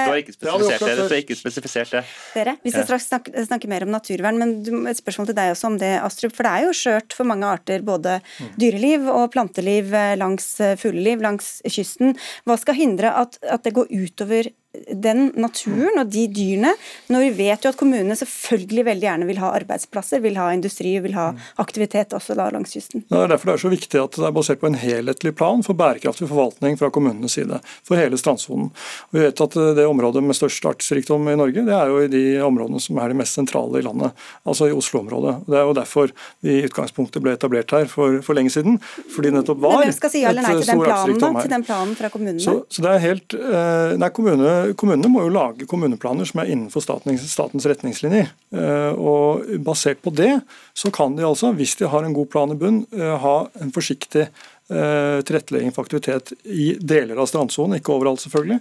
[0.77, 2.03] står ikke spesifisert, det.
[2.35, 4.49] Dere, vi skal straks snakke mer om naturvern, men
[4.91, 6.37] et spørsmål til deg også om det, Astrup.
[6.37, 8.21] For det er jo skjørt for mange arter, både
[8.61, 10.47] dyreliv og planteliv langs
[10.83, 12.13] fugleliv langs kysten.
[12.45, 14.53] Hva skal hindre at, at det går utover
[14.91, 16.73] den naturen og de dyrene,
[17.13, 20.97] når vi vet jo at kommunene selvfølgelig veldig gjerne vil ha arbeidsplasser, vil ha industri,
[21.05, 21.29] vil ha
[21.63, 23.05] aktivitet også da langs kysten?
[23.09, 25.65] Det er derfor det er så viktig at det er basert på en helhetlig plan
[25.67, 28.71] for bærekraftig forvaltning fra kommunenes side for hele strandsonen.
[29.15, 32.25] Vi vet at det området med størst artsrikdom i Norge, det er jo i de
[32.47, 35.39] områdene som er de mest sentrale i landet, altså i Oslo-området.
[35.51, 36.13] Det er jo derfor
[36.45, 38.81] vi i utgangspunktet ble etablert her for, for lenge siden.
[39.15, 39.85] fordi det nettopp var
[40.17, 42.43] si nei til den planen, da, til den planen fra kommunene?
[42.43, 46.51] Så, så det er helt, eh, er kommune, Kommunene må jo lage kommuneplaner som er
[46.53, 48.33] innenfor statens, statens retningslinjer.
[48.57, 50.33] Eh, og Basert på det
[50.77, 53.75] så kan de altså, hvis de har en god plan i bunn, eh, ha en
[53.75, 54.29] forsiktig
[54.67, 58.57] tilrettelegging for aktivitet i deler av strandsonen, ikke overalt selvfølgelig.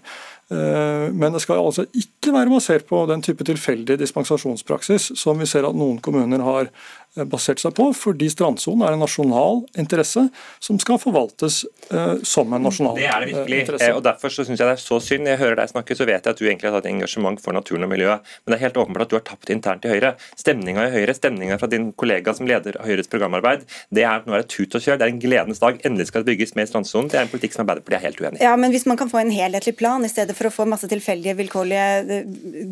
[0.50, 5.66] Men det skal altså ikke være basert på den type tilfeldig dispensasjonspraksis som vi ser
[5.66, 6.70] at noen kommuner har
[7.16, 10.26] Eh, basert seg på, fordi strandsonen er en nasjonal interesse
[10.64, 11.62] som skal forvaltes
[11.93, 13.06] uh, som en nasjonal interesse.
[13.06, 13.91] Det er det virkelig, interesse.
[13.96, 15.30] og derfor så synes jeg det er så synd.
[15.32, 17.88] Jeg hører deg snakke, så vet jeg at du egentlig har hatt engasjement for naturen
[17.88, 20.12] og miljøet, men det er helt åpenbart at du har tapt internt i Høyre.
[20.36, 23.64] Stemninga i Høyre, stemninga fra din kollega som leder Høyres programarbeid,
[23.96, 25.00] det er at nå er det tut og kjør.
[25.00, 25.80] Det er en gledens dag.
[25.88, 27.08] Endelig skal det bygges med strandsonen.
[27.14, 28.43] Det er en politikk som Arbeiderpartiet er helt uenig i.
[28.43, 30.89] Ja, men hvis man kan få en helhetlig plan i stedet for å få masse
[30.91, 32.23] tilfeldige, vilkårlige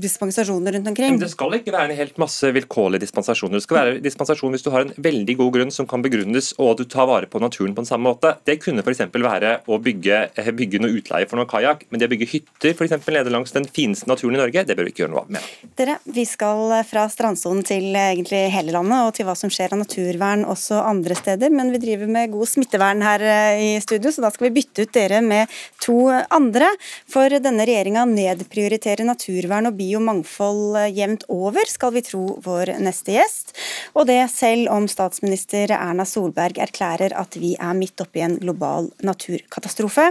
[0.04, 1.16] dispensasjoner rundt omkring?
[1.16, 3.58] Men det skal ikke være en helt masse vilkårlige dispensasjoner.
[3.58, 6.74] Det skal være dispensasjon hvis du har en veldig god grunn som kan begrunnes, og
[6.74, 8.36] at du tar vare på naturen på den samme måte.
[8.48, 9.06] Det kunne f.eks.
[9.14, 12.74] være å bygge, eh, bygge noe utleie for noe kajakk, men det å bygge hytter
[12.84, 15.46] eksempel, nede langs den fineste naturen i Norge, det bør vi ikke gjøre noe med.
[15.80, 19.82] Dere, vi skal fra strandsonen til egentlig hele landet, og til hva som skjer av
[19.84, 21.54] naturvern også andre steder.
[21.54, 24.86] Men vi driver med god smittevern her eh, i studio, så da skal vi bytte
[24.86, 25.52] ut dere med
[25.84, 26.70] to andre.
[27.12, 33.16] For denne regjeringa nedprioriterer naturvern og biomangfold eh, jevnt over, skal vi tro vår neste
[33.16, 33.54] gjest.
[33.94, 38.38] Og det selv om statsminister Erna Solberg erklærer at vi er midt oppe i en
[38.42, 40.10] global naturkatastrofe.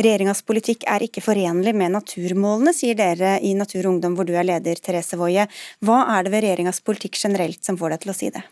[0.00, 4.34] Regjeringas politikk er ikke forenlig med naturmålene, sier dere i Natur og Ungdom, hvor du
[4.36, 5.48] er leder, Therese Woie.
[5.84, 8.48] Hva er det ved regjeringas politikk generelt som får deg til å si det?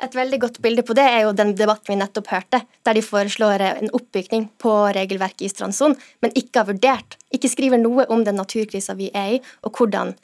[0.00, 3.02] Et veldig godt bilde på det er jo den debatten vi nettopp hørte, der de
[3.04, 8.24] foreslår en oppbygning på regelverket i strandsonen, men ikke har vurdert, ikke skriver noe om
[8.24, 10.14] den naturkrisa vi er i, og hvordan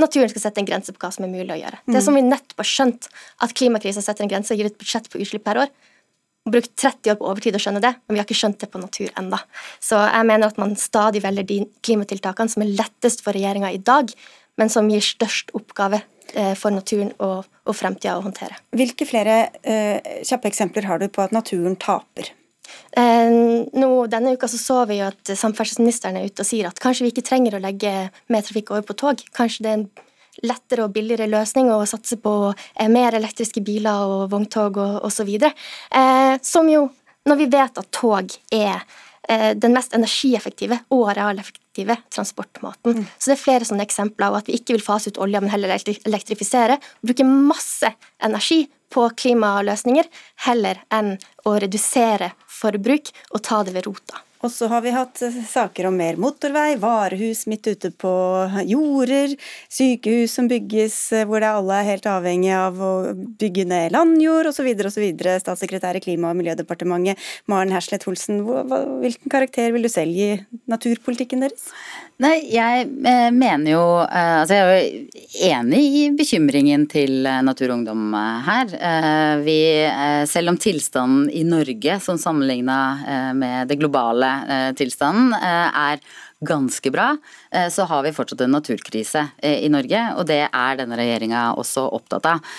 [0.00, 1.80] naturen skal sette en grense på hva som er mulig å gjøre.
[1.86, 1.94] Mm.
[1.96, 3.08] Det som vi nettopp har skjønt,
[3.44, 5.72] at klimakrisa setter en grense og gir et budsjett på utslipp per år.
[6.52, 8.80] Brukt 30 år på overtid å skjønne det, men vi har ikke skjønt det på
[8.82, 9.38] natur ennå.
[9.80, 13.80] Så jeg mener at man stadig velger de klimatiltakene som er lettest for regjeringa i
[13.80, 14.10] dag,
[14.60, 16.02] men som gir størst oppgave
[16.58, 18.56] for naturen og, og fremtida å håndtere.
[18.76, 22.30] Hvilke flere eh, kjappe eksempler har du på at naturen taper?
[22.96, 23.32] Eh,
[23.72, 27.06] nå, denne uka så, så vi jo at samferdselsministeren er ute og sier at kanskje
[27.06, 27.92] vi ikke trenger å legge
[28.32, 29.22] mer trafikk over på tog.
[29.36, 29.86] Kanskje det er en
[30.48, 35.30] lettere og billigere løsning å satse på eh, mer elektriske biler og vogntog og osv.
[35.36, 36.86] Eh, som jo,
[37.28, 38.84] når vi vet at tog er eh,
[39.30, 42.96] den mest energieffektive og arealeffektive transportmåten.
[42.98, 43.04] Mm.
[43.18, 45.52] Så det er flere sånne eksempler av at vi ikke vil fase ut olja, men
[45.52, 46.80] heller elektrifisere.
[47.06, 47.92] Bruke masse
[48.24, 50.10] energi på klimaløsninger
[50.48, 51.14] heller enn
[51.48, 54.20] å redusere forbruk og ta det ved rota.
[54.42, 58.12] Og så har vi hatt eh, saker om mer motorvei, varehus midt ute på
[58.66, 59.36] jorder,
[59.70, 62.92] sykehus som bygges eh, hvor det alle er helt avhengig av å
[63.38, 64.72] bygge ned landjord osv.
[64.90, 65.06] osv.
[65.44, 70.34] Statssekretær i Klima- og miljødepartementet Maren Herslet Holsen, hvilken karakter vil du selv gi
[70.70, 71.70] naturpolitikken deres?
[72.22, 78.72] Nei, jeg eh, mener jo Altså, jeg er jo enig i bekymringen til Natur her.
[79.44, 79.56] Vi,
[80.28, 84.31] selv om tilstanden i Norge, som sammenligna med det globale
[84.76, 85.98] tilstanden eh, er
[86.42, 87.16] ganske bra,
[87.50, 90.00] eh, så har vi fortsatt en naturkrise i Norge.
[90.18, 92.52] Og det er denne regjeringa også opptatt av.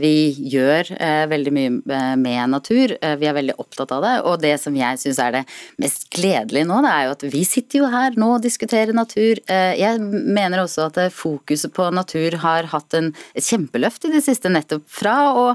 [0.00, 0.90] Vi gjør
[1.30, 4.12] veldig mye med natur, vi er veldig opptatt av det.
[4.28, 5.42] Og det som jeg syns er det
[5.82, 9.40] mest gledelige nå, det er jo at vi sitter jo her nå og diskuterer natur.
[9.48, 14.86] Jeg mener også at fokuset på natur har hatt en, kjempeløft i det siste, nettopp
[14.90, 15.46] fra å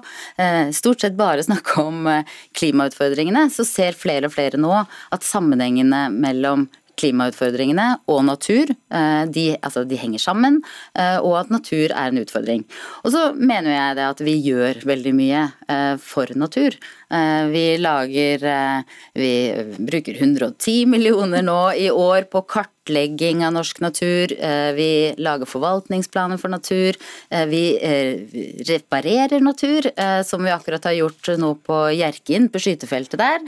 [0.75, 2.09] stort sett bare snakke om
[2.57, 6.67] klimautfordringene, så ser flere og flere nå at sammenhengene mellom
[6.99, 10.59] klimautfordringene og natur eh, de, altså de, henger sammen,
[10.97, 12.65] eh, og at natur er en utfordring.
[13.03, 16.77] Og så mener jeg det at vi gjør veldig mye eh, for natur.
[17.09, 18.43] Vi lager
[19.17, 19.29] Vi
[19.81, 24.35] bruker 110 millioner nå i år på kartlegging av norsk natur.
[24.77, 26.99] Vi lager forvaltningsplaner for natur.
[27.49, 27.63] Vi
[28.69, 29.89] reparerer natur,
[30.21, 33.41] som vi akkurat har gjort nå på Hjerkinn, på skytefeltet der.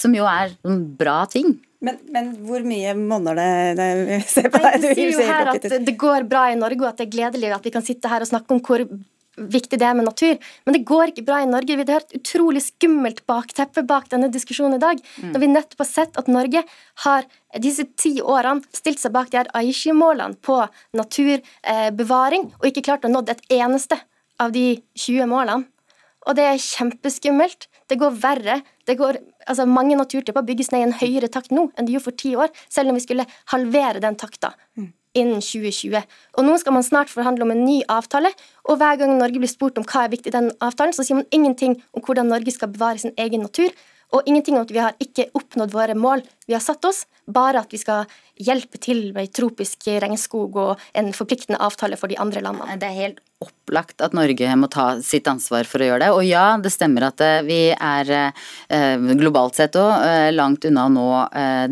[0.00, 0.56] Som jo er
[0.96, 1.58] bra ting.
[1.84, 3.48] Men, men, hvor mye monner det,
[3.80, 6.92] det Se på deg, du sier jo her at det går bra i Norge, og
[6.92, 8.86] at det er gledelig at vi kan sitte her og snakke om hvor
[9.34, 10.38] viktig det er med natur.
[10.64, 11.76] Men det går ikke bra i Norge.
[11.76, 15.02] Vi har et utrolig skummelt bakteppe bak denne diskusjonen i dag.
[15.18, 15.32] Mm.
[15.34, 16.64] Når vi nettopp har sett at Norge
[17.04, 17.28] har
[17.62, 20.60] disse ti årene stilt seg bak de her Aichi-målene på
[20.96, 23.98] naturbevaring, og ikke klart å nå et eneste
[24.42, 25.66] av de 20 målene.
[26.24, 27.68] Og det er kjempeskummelt.
[27.90, 28.58] Det går verre.
[28.88, 32.08] Det går, altså mange naturtyper bygges ned i en høyere takt nå enn de gjorde
[32.08, 34.54] for ti år, selv om vi skulle halvere den takta.
[34.80, 36.02] Mm innen 2020.
[36.38, 38.32] Og Nå skal man snart forhandle om en ny avtale,
[38.66, 41.20] og hver gang Norge blir spurt om hva er viktig i den avtalen, så sier
[41.20, 43.70] man ingenting om hvordan Norge skal bevare sin egen natur,
[44.14, 47.64] og ingenting om at vi har ikke oppnådd våre mål vi har satt oss, bare
[47.64, 52.42] at vi skal hjelpe til med tropisk regnskog og en forpliktende avtale for de andre
[52.44, 52.76] landene.
[52.78, 53.22] Det er helt
[53.64, 56.10] opplagt at Norge må ta sitt ansvar for å gjøre det.
[56.14, 60.86] Og ja, det stemmer at eh, vi er eh, globalt sett òg eh, langt unna
[60.86, 61.08] å nå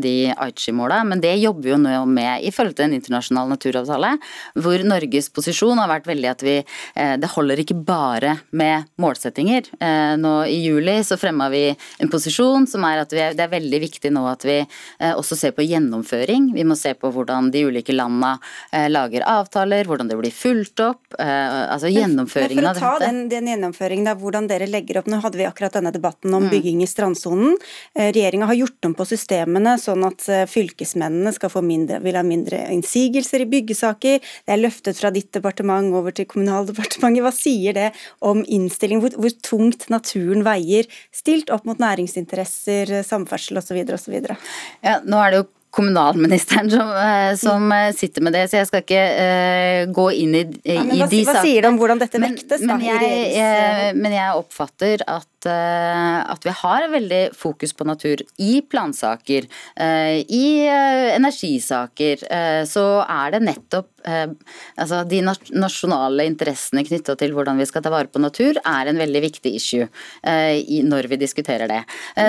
[0.03, 4.15] de Aichi-måla, men det jobber jo nå med i forhold til en internasjonal naturavtale,
[4.57, 6.55] hvor Norges posisjon har vært veldig at vi
[6.93, 9.69] Det holder ikke bare med målsettinger.
[10.21, 13.81] Nå i juli så fremma vi en posisjon som er at vi, det er veldig
[13.83, 14.59] viktig nå at vi
[15.13, 16.51] også ser på gjennomføring.
[16.57, 18.37] Vi må se på hvordan de ulike landene
[18.93, 21.19] lager avtaler, hvordan det blir fulgt opp
[21.71, 22.83] altså gjennomføringen av dette.
[22.83, 25.77] For å ta den, den, gjennomføringen av hvordan dere legger opp, nå hadde vi akkurat
[25.79, 26.51] denne debatten om mm.
[26.53, 27.55] bygging i strandsonen.
[27.95, 32.19] Eh, Regjeringa har gjort om på systemene sånn at eh, fylkesmennene skal få mindre, vil
[32.19, 34.21] ha mindre innsigelser i byggesaker.
[34.21, 37.25] Det er løftet fra ditt departement over til Kommunaldepartementet.
[37.27, 37.89] Hva sier det
[38.25, 43.83] om innstilling, hvor, hvor tungt naturen veier, stilt opp mot næringsinteresser, samferdsel osv.
[43.97, 44.21] osv.?
[44.83, 48.69] Ja, nå er det jo kommunalministeren som, eh, som, eh, sitter med det, så jeg
[48.69, 51.25] skal ikke uh, gå inn i, i, ja, hva, de sakene.
[51.31, 52.61] Hva sier det om hvordan dette vektes?
[52.61, 57.87] Men, men, jeg, jeg, men jeg oppfatter at Eh, at, vi har veldig fokus på
[57.87, 59.49] natur i plansaker.
[59.77, 62.23] Eh, I eh, energisaker
[62.69, 68.11] så er det nettopp altså De nasjonale interessene knytta til hvordan vi skal ta vare
[68.11, 69.87] på natur, er en veldig viktig issue
[70.91, 71.79] når vi diskuterer det.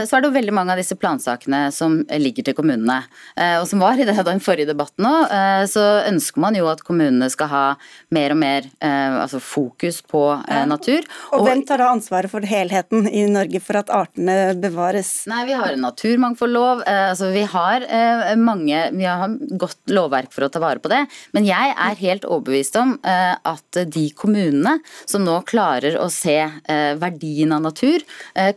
[0.05, 2.99] Så er det jo veldig mange av disse plansakene som ligger til kommunene.
[3.57, 5.33] Og som var i den forrige debatten òg,
[5.73, 7.63] så ønsker man jo at kommunene skal ha
[8.13, 10.27] mer og mer altså fokus på
[10.69, 11.01] natur.
[11.31, 13.02] Og, og hvem tar da ansvaret for helheten?
[13.19, 15.11] i Norge for at artene bevares?
[15.29, 16.83] Nei, Vi har en naturmangfoldlov.
[16.87, 20.91] Eh, altså vi har eh, mange Vi har godt lovverk for å ta vare på
[20.91, 21.03] det.
[21.35, 24.73] Men jeg er helt overbevist om eh, at de kommunene
[25.09, 26.49] som nå klarer å se
[26.99, 28.03] verdien av natur,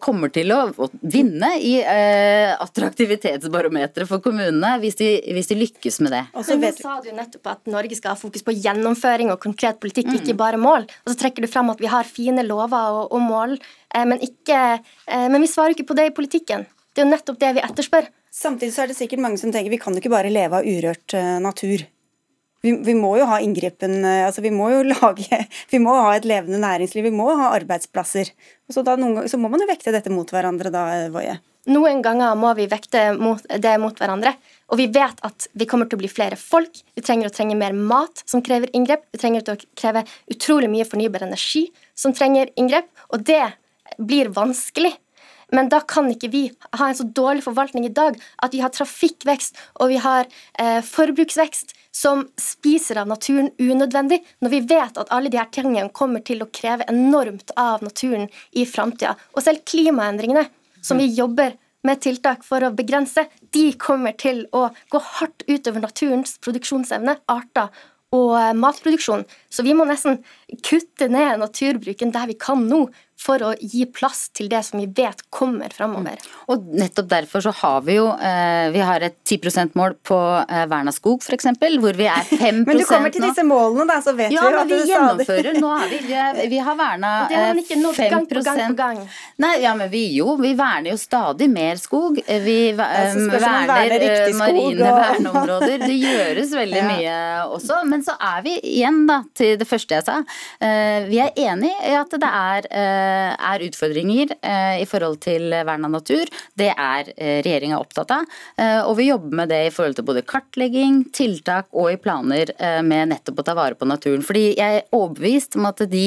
[0.02, 6.22] kommer til å vinne i attraktivitetsbarometeret for kommunene hvis de, hvis de, lykkes med det.
[6.36, 10.08] Og så sa du nettopp at Norge skal ha fokus på gjennomføring og konkret politikk,
[10.10, 10.16] mm.
[10.20, 10.82] ikke bare mål.
[11.04, 13.58] Og så trekker du fram at vi har fine lover og, og mål
[14.04, 14.60] men, ikke,
[15.06, 16.66] eh, men vi svarer ikke på det i politikken.
[16.92, 18.08] Det er jo nettopp det vi etterspør.
[18.36, 20.68] Samtidig så er det sikkert mange som tenker vi kan jo ikke bare leve av
[20.68, 21.86] urørt eh, natur.
[22.64, 26.24] Vi, vi må jo ha inngripen altså Vi må jo lage Vi må ha et
[26.26, 28.32] levende næringsliv, vi må ha arbeidsplasser.
[28.72, 31.36] Så, da, ganger, så må man jo vekte dette mot hverandre da, Woie.
[31.66, 34.36] Noen ganger må vi vekte mot, det mot hverandre.
[34.70, 36.78] Og vi vet at vi kommer til å bli flere folk.
[36.94, 39.02] Vi trenger å trenge mer mat som krever inngrep.
[39.10, 41.64] Vi trenger å kreve utrolig mye fornybar energi
[41.98, 42.86] som trenger inngrep.
[43.10, 43.42] Og det
[43.98, 44.94] blir vanskelig.
[45.54, 46.42] Men da kan ikke vi
[46.74, 50.26] ha en så dårlig forvaltning i dag at vi har trafikkvekst og vi har
[50.58, 55.88] eh, forbruksvekst som spiser av naturen unødvendig, når vi vet at alle de her tingene
[55.96, 59.14] kommer til å kreve enormt av naturen i framtida.
[59.32, 60.44] Og selv klimaendringene,
[60.84, 61.54] som vi jobber
[61.86, 63.24] med tiltak for å begrense,
[63.54, 67.70] de kommer til å gå hardt utover naturens produksjonsevne, arter
[68.14, 69.24] og eh, matproduksjon.
[69.50, 70.20] Så vi må nesten
[70.62, 72.86] kutte ned naturbruken der vi kan nå,
[73.16, 76.20] for å gi plass til det som vi vet kommer framover.
[76.20, 76.32] Mm.
[76.52, 80.66] Og nettopp derfor så har vi jo eh, vi har et 10 %-mål på eh,
[80.68, 81.48] vern av skog f.eks.,
[81.80, 84.52] hvor vi er 5% Men du kommer til disse målene, da, så vet ja, vi
[84.52, 85.60] jo at vi gjennomfører.
[85.62, 89.00] Nå er vi, vi, vi har verna eh, 5 gang på gang på gang.
[89.42, 92.20] Nei, ja, men vi jo, vi verner jo stadig mer skog.
[92.20, 95.00] Vi eh, verner eh, marine og...
[95.00, 95.86] verneområder.
[95.86, 96.92] Det gjøres veldig ja.
[96.92, 97.16] mye
[97.56, 97.80] også.
[97.88, 100.20] Men så er vi igjen da til det første jeg sa.
[100.60, 105.54] Eh, vi er enig i at det er Eh, er utfordringer eh, i forhold til
[105.66, 106.28] vern av natur.
[106.58, 108.24] Det er regjeringa opptatt av.
[108.88, 112.50] Og vi jobber med det i forhold til både kartlegging, tiltak og i planer
[112.84, 114.24] med nettopp å ta vare på naturen.
[114.24, 116.06] Fordi jeg er overbevist om at de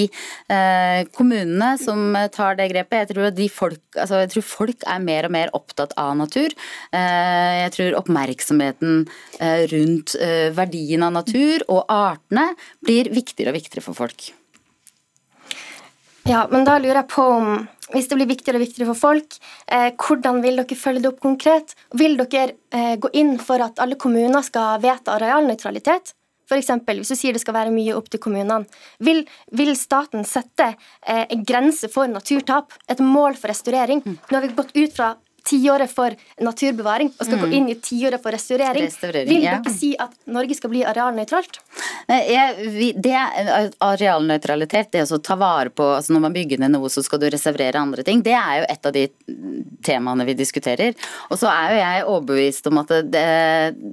[1.16, 5.36] kommunene som tar det grepet, jeg tror, folk, altså jeg tror folk er mer og
[5.36, 6.56] mer opptatt av natur.
[6.94, 9.06] Jeg tror oppmerksomheten
[9.74, 10.18] rundt
[10.58, 12.50] verdien av natur og artene
[12.86, 14.19] blir viktigere og viktigere for folk.
[16.30, 17.48] Ja, men da lurer jeg på om
[17.90, 21.24] hvis det blir viktigere og viktigere for folk, eh, hvordan vil dere følge det opp
[21.24, 21.74] konkret?
[21.98, 26.14] Vil dere eh, gå inn for at alle kommuner skal vedta arealnøytralitet?
[26.46, 26.70] F.eks.
[26.86, 28.70] hvis du sier det skal være mye opp til kommunene.
[29.02, 29.24] Vil,
[29.58, 30.68] vil staten sette
[31.02, 32.78] eh, en grense for naturtap?
[32.86, 34.06] Et mål for restaurering?
[34.06, 35.16] Nå har vi gått ut fra
[35.50, 37.44] tiåret for naturbevaring og skal Mm.
[37.46, 38.86] gå inn i tiåret for restaurering.
[38.86, 39.58] Restaurering, Vil ja.
[39.60, 41.60] dere si at Norge skal bli arealnøytralt?
[42.10, 47.04] Det er arealnøytralitet, det å ta vare på altså Når man bygger ned noe, så
[47.06, 48.22] skal du reservere andre ting.
[48.26, 49.04] Det er jo et av de
[49.86, 50.96] temaene vi diskuterer.
[51.30, 53.26] Og så er jo jeg overbevist om at det,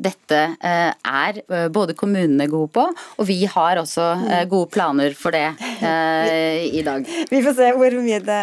[0.07, 2.87] dette eh, er eh, både kommunene gode på,
[3.19, 5.45] og vi har også eh, gode planer for det
[5.83, 7.07] eh, i dag.
[7.31, 8.41] Vi får se hvor mye det,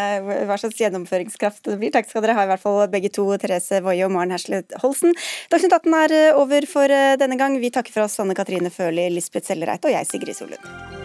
[0.47, 1.91] hva slags gjennomføringskraft det blir.
[1.93, 5.15] Takk skal dere ha, i hvert fall begge to, Therese Woie og Maren Hersle Holsen.
[5.51, 7.59] Dagsnytt 18 er eh, over for eh, denne gang.
[7.59, 11.02] Vi takker for oss, Anne Katrine Førli, Lisbeth Sellereite og jeg, Sigrid Solund.